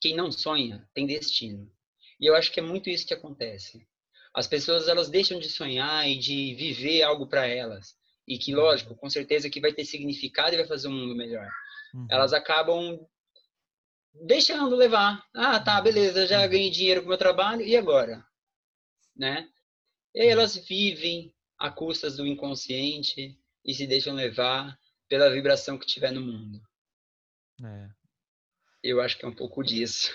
quem 0.00 0.14
não 0.14 0.30
sonha 0.30 0.88
tem 0.94 1.06
destino. 1.06 1.70
E 2.20 2.26
eu 2.26 2.36
acho 2.36 2.52
que 2.52 2.60
é 2.60 2.62
muito 2.62 2.90
isso 2.90 3.06
que 3.06 3.14
acontece. 3.14 3.86
As 4.34 4.46
pessoas, 4.46 4.86
elas 4.86 5.08
deixam 5.08 5.40
de 5.40 5.48
sonhar 5.48 6.08
e 6.08 6.16
de 6.16 6.54
viver 6.54 7.02
algo 7.02 7.26
para 7.26 7.46
elas, 7.46 7.96
e 8.28 8.38
que, 8.38 8.54
lógico, 8.54 8.94
com 8.94 9.08
certeza 9.10 9.50
que 9.50 9.60
vai 9.60 9.72
ter 9.72 9.84
significado 9.84 10.54
e 10.54 10.58
vai 10.58 10.66
fazer 10.66 10.88
um 10.88 10.92
mundo 10.92 11.16
melhor. 11.16 11.50
Uhum. 11.94 12.06
Elas 12.10 12.32
acabam 12.32 13.04
deixando 14.14 14.76
levar. 14.76 15.26
Ah, 15.34 15.58
tá, 15.58 15.78
uhum. 15.78 15.84
beleza, 15.84 16.26
já 16.26 16.42
uhum. 16.42 16.48
ganhei 16.48 16.70
dinheiro 16.70 17.00
com 17.00 17.06
o 17.06 17.08
meu 17.08 17.18
trabalho, 17.18 17.62
e 17.62 17.76
agora? 17.76 18.24
Né? 19.16 19.48
E 20.14 20.22
uhum. 20.24 20.30
elas 20.30 20.56
vivem 20.56 21.34
a 21.58 21.70
custas 21.70 22.16
do 22.16 22.26
inconsciente 22.26 23.36
e 23.64 23.74
se 23.74 23.86
deixam 23.86 24.14
levar 24.14 24.78
pela 25.08 25.30
vibração 25.30 25.76
que 25.76 25.86
tiver 25.86 26.12
no 26.12 26.20
mundo. 26.20 26.60
É. 27.64 27.88
Eu 28.82 29.00
acho 29.00 29.18
que 29.18 29.24
é 29.24 29.28
um 29.28 29.34
pouco 29.34 29.62
disso. 29.62 30.10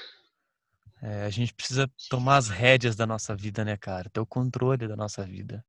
É, 1.05 1.25
a 1.25 1.29
gente 1.29 1.53
precisa 1.53 1.87
tomar 2.09 2.37
as 2.37 2.49
rédeas 2.49 2.95
da 2.95 3.05
nossa 3.05 3.35
vida, 3.35 3.63
né, 3.63 3.77
cara? 3.77 4.09
Ter 4.09 4.19
o 4.19 4.25
controle 4.25 4.87
da 4.87 4.95
nossa 4.95 5.23
vida. 5.23 5.63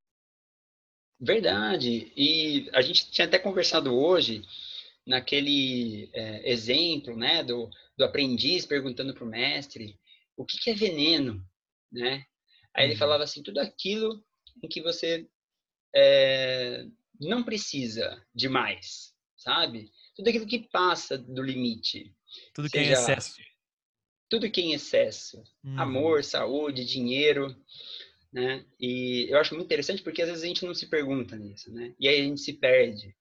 Verdade. 1.21 2.11
E 2.17 2.71
a 2.73 2.81
gente 2.81 3.11
tinha 3.11 3.27
até 3.27 3.39
conversado 3.39 3.95
hoje 3.95 4.43
naquele 5.07 6.09
é, 6.15 6.51
exemplo, 6.51 7.15
né, 7.15 7.45
do, 7.45 7.69
do 7.99 8.05
aprendiz 8.05 8.65
perguntando 8.65 9.13
para 9.13 9.25
o 9.25 9.29
mestre 9.29 9.99
o 10.39 10.45
que, 10.45 10.59
que, 10.59 10.71
é 10.71 10.75
veneno, 10.75 11.47
né? 11.93 12.25
Aí 12.75 12.85
ele 12.85 12.95
uhum. 12.95 12.99
falava 12.99 13.25
assim, 13.25 13.43
tudo 13.43 13.61
aquilo 13.61 14.25
em 14.63 14.69
que 14.69 14.81
você 14.81 15.29
é, 15.95 16.87
não 17.21 17.45
precisa 17.45 18.23
de 18.35 18.49
mais, 18.49 19.13
sabe? 19.37 19.91
Tudo 20.15 20.29
aquilo 20.29 20.47
que 20.47 20.67
passa 20.71 21.19
do 21.19 21.43
limite. 21.43 22.15
Tudo 22.55 22.71
que 22.71 22.79
é 22.79 22.93
excesso. 22.93 23.35
Tudo 24.29 24.51
que 24.51 24.61
é 24.61 24.65
em 24.65 24.73
excesso, 24.73 25.43
uhum. 25.65 25.81
amor, 25.81 26.25
saúde, 26.25 26.85
dinheiro, 26.85 27.55
né? 28.33 28.65
E 28.79 29.27
eu 29.31 29.39
acho 29.39 29.55
muito 29.55 29.67
interessante 29.67 30.03
porque 30.03 30.23
às 30.23 30.29
vezes 30.29 30.45
a 30.45 30.47
gente 30.47 30.65
não 30.65 30.75
se 30.75 30.89
pergunta 30.89 31.37
nisso, 31.37 31.73
né? 31.73 31.95
E 31.99 32.09
aí 32.09 32.21
a 32.21 32.25
gente 32.25 32.41
se 32.41 32.53
perde, 32.55 33.15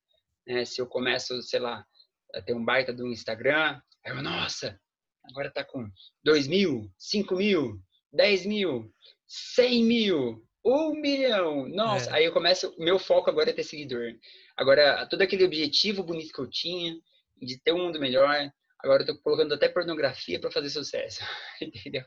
né? 0.46 0.65
Se 0.65 0.82
eu 0.82 0.88
começo, 0.88 1.41
sei 1.41 1.60
lá, 1.60 1.86
a 2.34 2.41
ter 2.41 2.54
um 2.54 2.63
baita 2.63 2.91
do 2.91 3.08
Instagram, 3.08 3.80
aí 4.04 4.12
eu, 4.12 4.22
nossa, 4.22 4.80
agora 5.24 5.52
tá 5.52 5.63
com 5.63 5.89
2 6.24 6.48
mil, 6.48 6.91
5 6.98 7.36
mil, 7.36 7.80
10 8.12 8.46
mil, 8.46 8.91
100 9.28 9.84
mil, 9.84 10.46
um 10.65 11.00
milhão, 11.00 11.70
nossa, 11.70 12.10
é. 12.10 12.13
aí 12.15 12.26
eu 12.26 12.34
começo, 12.34 12.74
meu 12.80 12.98
foco 12.98 13.30
agora 13.30 13.52
é 13.52 13.54
ter 13.54 13.63
seguidor. 13.63 14.13
Agora, 14.58 15.06
todo 15.08 15.22
aquele 15.22 15.44
objetivo 15.44 16.04
bonito 16.04 16.34
que 16.34 16.39
eu 16.39 16.50
tinha, 16.50 16.96
de 17.38 17.60
ter 17.62 17.74
um 17.74 17.86
mundo 17.86 18.00
melhor, 18.00 18.52
agora 18.86 19.04
eu 19.04 19.08
tô 19.08 19.17
colocando 19.17 19.54
até 19.54 19.67
pornografia 19.67 20.39
para 20.39 20.52
fazer 20.52 20.69
sucesso, 20.69 21.21
entendeu? 21.62 22.04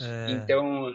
É. 0.00 0.30
Então, 0.32 0.94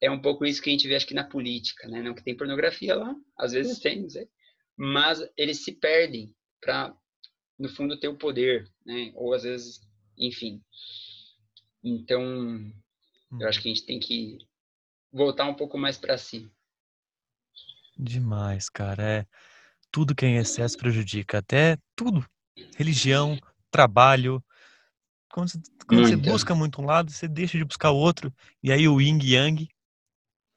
é 0.00 0.10
um 0.10 0.20
pouco 0.20 0.44
isso 0.44 0.62
que 0.62 0.68
a 0.68 0.72
gente 0.72 0.86
vê, 0.86 0.94
acho 0.94 1.06
que 1.06 1.14
na 1.14 1.24
política, 1.24 1.88
né? 1.88 2.02
Não 2.02 2.14
que 2.14 2.22
tem 2.22 2.36
pornografia 2.36 2.94
lá, 2.94 3.14
às 3.38 3.52
vezes 3.52 3.78
tem, 3.80 4.02
não 4.02 4.10
sei, 4.10 4.28
mas 4.76 5.26
eles 5.36 5.64
se 5.64 5.72
perdem 5.72 6.34
para, 6.60 6.94
no 7.58 7.68
fundo, 7.68 7.98
ter 7.98 8.08
o 8.08 8.16
poder, 8.16 8.70
né? 8.84 9.10
Ou 9.14 9.32
às 9.32 9.42
vezes, 9.42 9.80
enfim. 10.18 10.62
Então, 11.82 12.22
eu 13.40 13.48
acho 13.48 13.58
uhum. 13.58 13.62
que 13.62 13.68
a 13.70 13.74
gente 13.74 13.86
tem 13.86 13.98
que 13.98 14.38
voltar 15.12 15.46
um 15.46 15.54
pouco 15.54 15.78
mais 15.78 15.96
para 15.96 16.18
si. 16.18 16.50
Demais, 17.96 18.68
cara. 18.68 19.02
É 19.02 19.26
tudo 19.90 20.14
que 20.14 20.26
é 20.26 20.28
em 20.28 20.36
excesso 20.36 20.76
prejudica, 20.76 21.38
até 21.38 21.78
tudo. 21.94 22.26
Religião, 22.76 23.38
trabalho. 23.70 24.42
Quando, 25.34 25.48
você, 25.48 25.58
quando 25.88 26.06
você, 26.06 26.16
busca 26.16 26.54
muito 26.54 26.80
um 26.80 26.84
lado, 26.84 27.10
você 27.10 27.26
deixa 27.26 27.58
de 27.58 27.64
buscar 27.64 27.90
o 27.90 27.96
outro, 27.96 28.32
e 28.62 28.70
aí 28.70 28.86
o 28.86 29.00
yin 29.00 29.18
yang 29.20 29.68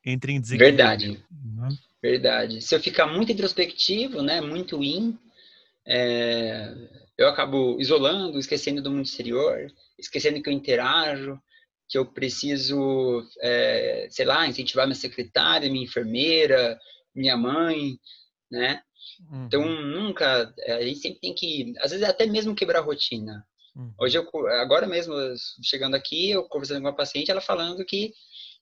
entra 0.05 0.31
em 0.31 0.39
desequilíbrio. 0.39 0.77
Verdade. 0.77 1.25
Uhum. 1.31 1.77
Verdade. 1.99 2.61
Se 2.61 2.75
eu 2.75 2.79
ficar 2.79 3.07
muito 3.07 3.31
introspectivo, 3.31 4.21
né, 4.21 4.39
muito 4.39 4.83
yin, 4.83 5.17
é, 5.83 6.71
eu 7.17 7.27
acabo 7.27 7.81
isolando, 7.81 8.37
esquecendo 8.37 8.79
do 8.79 8.91
mundo 8.91 9.05
exterior, 9.05 9.65
esquecendo 9.97 10.43
que 10.43 10.47
eu 10.47 10.53
interajo, 10.53 11.41
que 11.89 11.97
eu 11.97 12.05
preciso, 12.05 13.27
é, 13.41 14.07
sei 14.11 14.27
lá, 14.27 14.47
incentivar 14.47 14.85
minha 14.85 14.93
secretária, 14.93 15.71
minha 15.71 15.85
enfermeira, 15.85 16.79
minha 17.15 17.35
mãe, 17.35 17.97
né? 18.51 18.83
Então, 19.47 19.63
uhum. 19.63 19.73
Então, 19.73 19.81
nunca, 19.87 20.53
a 20.67 20.81
gente 20.83 20.99
sempre 20.99 21.19
tem 21.19 21.33
que, 21.33 21.73
às 21.79 21.89
vezes 21.89 22.07
até 22.07 22.27
mesmo 22.27 22.53
quebrar 22.53 22.81
a 22.81 22.83
rotina. 22.83 23.43
Uhum. 23.77 23.93
Hoje, 23.99 24.17
eu, 24.17 24.47
agora 24.59 24.87
mesmo, 24.87 25.13
chegando 25.63 25.95
aqui, 25.95 26.31
eu 26.31 26.43
conversando 26.49 26.81
com 26.81 26.87
uma 26.87 26.95
paciente, 26.95 27.29
ela 27.29 27.39
falando 27.39 27.85
que, 27.85 28.11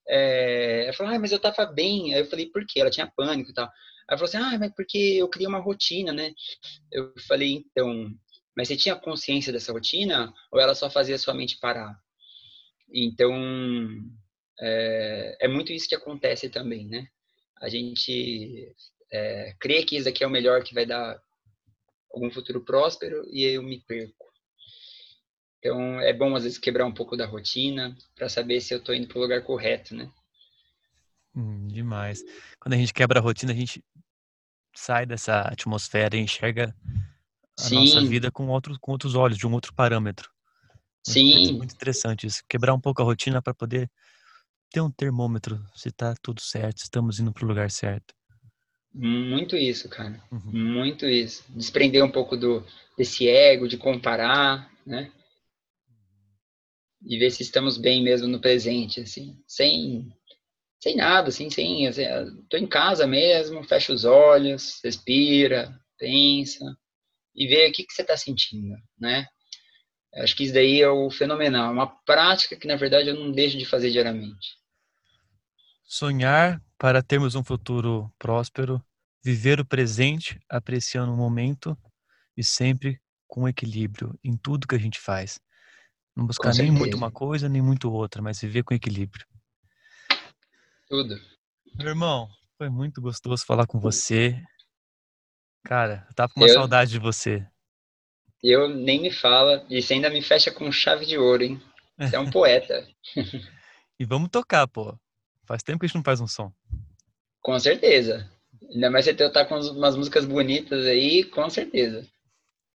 é, 0.08 0.84
ela 0.84 0.94
falou, 0.94 1.14
ah, 1.14 1.20
mas 1.20 1.32
eu 1.32 1.40
tava 1.40 1.66
bem. 1.66 2.14
Aí 2.14 2.20
eu 2.20 2.26
falei, 2.26 2.48
por 2.48 2.66
quê? 2.68 2.82
Ela 2.82 2.90
tinha 2.90 3.12
pânico 3.16 3.52
e 3.52 3.54
tal. 3.54 3.72
Ela 4.10 4.18
falou 4.18 4.26
assim, 4.26 4.38
ah, 4.38 4.60
mas 4.60 4.74
porque 4.76 4.98
eu 4.98 5.30
criei 5.30 5.48
uma 5.48 5.60
rotina, 5.60 6.12
né? 6.12 6.34
Eu 6.92 7.14
falei, 7.28 7.54
então, 7.54 8.14
mas 8.56 8.68
você 8.68 8.76
tinha 8.76 8.96
consciência 8.96 9.54
dessa 9.54 9.72
rotina 9.72 10.34
ou 10.52 10.60
ela 10.60 10.76
só 10.76 10.90
fazia 10.90 11.18
sua 11.18 11.34
mente 11.34 11.60
parar? 11.60 11.98
Então, 12.94 13.34
é, 14.60 15.38
é 15.42 15.48
muito 15.48 15.72
isso 15.72 15.88
que 15.88 15.96
acontece 15.96 16.50
também, 16.50 16.88
né? 16.88 17.08
A 17.62 17.70
gente 17.70 18.76
é, 19.12 19.56
crê 19.60 19.84
que 19.84 19.96
isso 19.96 20.10
aqui 20.10 20.24
é 20.24 20.28
o 20.28 20.30
melhor 20.30 20.62
que 20.64 20.74
vai 20.74 20.86
dar 20.86 21.18
algum 22.14 22.30
futuro 22.30 22.64
próspero 22.64 23.26
e 23.32 23.44
eu 23.44 23.64
me 23.64 23.80
perco. 23.82 24.25
Então, 25.66 26.00
é 26.00 26.14
bom 26.14 26.36
às 26.36 26.44
vezes 26.44 26.60
quebrar 26.60 26.86
um 26.86 26.94
pouco 26.94 27.18
da 27.18 27.26
rotina 27.26 27.98
para 28.16 28.30
saber 28.30 28.62
se 28.62 28.72
eu 28.72 28.78
estou 28.78 28.94
indo 28.94 29.08
para 29.08 29.18
o 29.18 29.22
lugar 29.22 29.42
correto, 29.42 29.96
né? 29.96 30.08
Hum, 31.36 31.68
demais. 31.68 32.24
Quando 32.60 32.74
a 32.74 32.78
gente 32.78 32.94
quebra 32.94 33.20
a 33.20 33.24
rotina, 33.24 33.52
a 33.52 33.56
gente 33.56 33.84
sai 34.76 35.08
dessa 35.08 35.42
atmosfera 35.42 36.16
e 36.16 36.20
enxerga 36.20 36.76
a 37.58 37.64
Sim. 37.64 37.76
nossa 37.78 38.00
vida 38.00 38.30
com, 38.30 38.48
outro, 38.48 38.78
com 38.80 38.92
outros 38.92 39.16
olhos, 39.16 39.40
de 39.40 39.48
um 39.48 39.54
outro 39.54 39.74
parâmetro. 39.74 40.30
Sim. 41.04 41.50
É 41.50 41.52
muito 41.54 41.74
interessante 41.74 42.28
isso. 42.28 42.44
Quebrar 42.48 42.76
um 42.76 42.80
pouco 42.80 43.02
a 43.02 43.06
rotina 43.06 43.42
para 43.42 43.56
poder 43.56 43.90
ter 44.70 44.82
um 44.82 44.92
termômetro 44.92 45.60
se 45.76 45.90
está 45.90 46.14
tudo 46.22 46.42
certo, 46.42 46.78
se 46.78 46.84
estamos 46.84 47.20
indo 47.20 47.34
para 47.34 47.44
o 47.44 47.48
lugar 47.48 47.72
certo. 47.72 48.14
Muito 48.94 49.58
isso, 49.58 49.90
cara. 49.90 50.22
Uhum. 50.32 50.52
Muito 50.52 51.08
isso. 51.08 51.44
Desprender 51.50 52.06
um 52.06 52.12
pouco 52.12 52.38
do 52.38 52.64
desse 52.96 53.28
ego 53.28 53.68
de 53.68 53.78
comparar, 53.78 54.72
né? 54.86 55.12
E 57.06 57.18
ver 57.18 57.32
se 57.32 57.44
estamos 57.44 57.78
bem 57.78 58.04
mesmo 58.04 58.28
no 58.28 58.42
presente, 58.42 59.02
assim, 59.02 59.38
sem 59.48 60.10
sem 60.82 60.96
nada, 60.96 61.30
assim, 61.30 61.50
sem, 61.50 61.88
assim, 61.88 62.04
tô 62.48 62.58
em 62.58 62.68
casa 62.68 63.08
mesmo, 63.08 63.64
fecha 63.64 63.92
os 63.92 64.06
olhos, 64.06 64.80
respira, 64.84 65.76
pensa 65.98 66.64
e 67.36 67.48
vê 67.48 67.68
o 67.68 67.72
que 67.72 67.84
que 67.84 67.94
você 67.94 68.02
está 68.02 68.16
sentindo, 68.16 68.76
né? 68.98 69.26
Acho 70.16 70.36
que 70.36 70.44
isso 70.44 70.54
daí 70.54 70.82
é 70.82 70.90
o 70.90 71.10
fenomenal. 71.10 71.74
Uma 71.74 71.88
prática 71.88 72.56
que, 72.56 72.68
na 72.68 72.78
verdade, 72.78 73.10
eu 73.10 73.16
não 73.16 73.32
deixo 73.32 73.58
de 73.58 73.66
fazer 73.66 73.92
diariamente. 73.92 74.58
Sonhar 75.84 76.62
para 76.78 77.04
termos 77.04 77.36
um 77.36 77.44
futuro 77.44 78.10
próspero, 78.18 78.82
viver 79.24 79.60
o 79.60 79.66
presente, 79.66 80.40
apreciando 80.50 81.12
o 81.12 81.18
momento 81.18 81.78
e 82.38 82.44
sempre 82.44 83.02
com 83.28 83.48
equilíbrio 83.48 84.18
em 84.24 84.38
tudo 84.38 84.68
que 84.68 84.76
a 84.76 84.80
gente 84.80 85.00
faz. 85.00 85.40
Não 86.16 86.26
buscar 86.26 86.54
nem 86.54 86.72
muito 86.72 86.96
uma 86.96 87.12
coisa, 87.12 87.50
nem 87.50 87.62
muito 87.62 87.92
outra, 87.92 88.22
mas 88.22 88.40
viver 88.40 88.64
com 88.64 88.74
equilíbrio. 88.74 89.26
Tudo. 90.88 91.20
Meu 91.76 91.90
irmão, 91.90 92.30
foi 92.58 92.70
muito 92.70 93.02
gostoso 93.02 93.46
falar 93.46 93.68
com 93.68 93.80
você. 93.80 94.42
Cara, 95.66 96.06
eu 96.08 96.14
tava 96.14 96.32
com 96.32 96.40
uma 96.40 96.48
eu... 96.48 96.54
saudade 96.54 96.92
de 96.92 97.00
você. 97.00 97.46
Eu 98.42 98.70
nem 98.70 99.02
me 99.02 99.12
fala, 99.12 99.66
e 99.70 99.82
você 99.82 99.96
ainda 99.96 100.10
me 100.10 100.22
fecha 100.22 100.52
com 100.52 100.72
chave 100.72 101.06
de 101.06 101.18
ouro, 101.18 101.44
hein? 101.44 101.62
Você 101.98 102.16
é 102.16 102.20
um 102.20 102.30
poeta. 102.30 102.88
e 104.00 104.06
vamos 104.06 104.30
tocar, 104.30 104.68
pô. 104.68 104.98
Faz 105.46 105.64
tempo 105.64 105.80
que 105.80 105.86
a 105.86 105.88
gente 105.88 105.96
não 105.96 106.04
faz 106.04 106.22
um 106.22 106.28
som. 106.28 106.52
Com 107.42 107.60
certeza. 107.60 108.30
Ainda 108.72 108.90
mais 108.90 109.06
você 109.06 109.14
tá 109.14 109.46
com 109.46 109.60
umas 109.60 109.96
músicas 109.96 110.26
bonitas 110.26 110.86
aí, 110.86 111.24
com 111.24 111.50
certeza. 111.50 112.08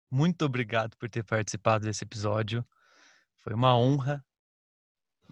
Muito 0.09 0.43
obrigado 0.45 0.95
por 0.97 1.09
ter 1.09 1.23
participado 1.23 1.85
desse 1.85 2.03
episódio. 2.03 2.65
Foi 3.41 3.53
uma 3.53 3.77
honra. 3.77 4.23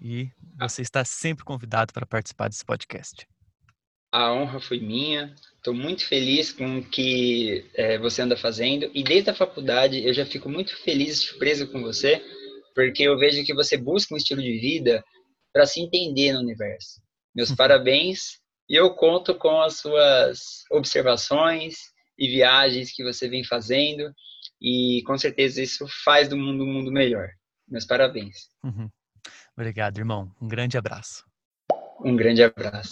E 0.02 0.30
você 0.58 0.82
está 0.82 1.04
sempre 1.04 1.44
convidado 1.44 1.94
para 1.94 2.06
participar 2.06 2.48
desse 2.48 2.66
podcast. 2.66 3.28
A 4.12 4.34
honra 4.34 4.60
foi 4.60 4.80
minha. 4.80 5.36
Estou 5.58 5.74
muito 5.74 6.08
feliz 6.08 6.52
com 6.52 6.80
o 6.80 6.90
que 6.90 7.70
é, 7.76 8.00
você 8.00 8.22
anda 8.22 8.36
fazendo. 8.36 8.90
E 8.94 9.04
desde 9.04 9.30
a 9.30 9.36
faculdade 9.36 10.04
eu 10.04 10.14
já 10.14 10.26
fico 10.26 10.50
muito 10.50 10.76
feliz 10.84 11.18
e 11.18 11.28
surpreso 11.28 11.72
com 11.72 11.82
você, 11.82 12.24
porque 12.74 13.04
eu 13.04 13.20
vejo 13.20 13.46
que 13.46 13.54
você 13.54 13.78
busca 13.78 14.14
um 14.14 14.18
estilo 14.18 14.42
de 14.42 14.58
vida 14.58 15.04
para 15.54 15.66
se 15.66 15.80
entender 15.80 16.34
no 16.34 16.40
universo. 16.40 17.02
Meus 17.36 17.52
parabéns. 17.54 18.40
E 18.68 18.76
eu 18.76 18.96
conto 18.96 19.36
com 19.36 19.62
as 19.62 19.80
suas 19.80 20.40
observações 20.72 21.76
e 22.18 22.28
viagens 22.28 22.92
que 22.92 23.04
você 23.04 23.28
vem 23.28 23.44
fazendo. 23.44 24.12
E 24.62 25.04
com 25.06 25.18
certeza 25.18 25.62
isso 25.62 25.86
faz 26.04 26.28
do 26.28 26.38
mundo 26.38 26.64
um 26.64 26.74
mundo 26.74 26.92
melhor. 26.92 27.30
Meus 27.70 27.86
parabéns. 27.86 28.50
Uhum. 28.64 28.90
Obrigado, 29.56 29.98
irmão. 29.98 30.32
Um 30.42 30.48
grande 30.48 30.78
abraço. 30.78 31.26
Um 32.04 32.16
grande 32.16 32.44
abraço. 32.44 32.90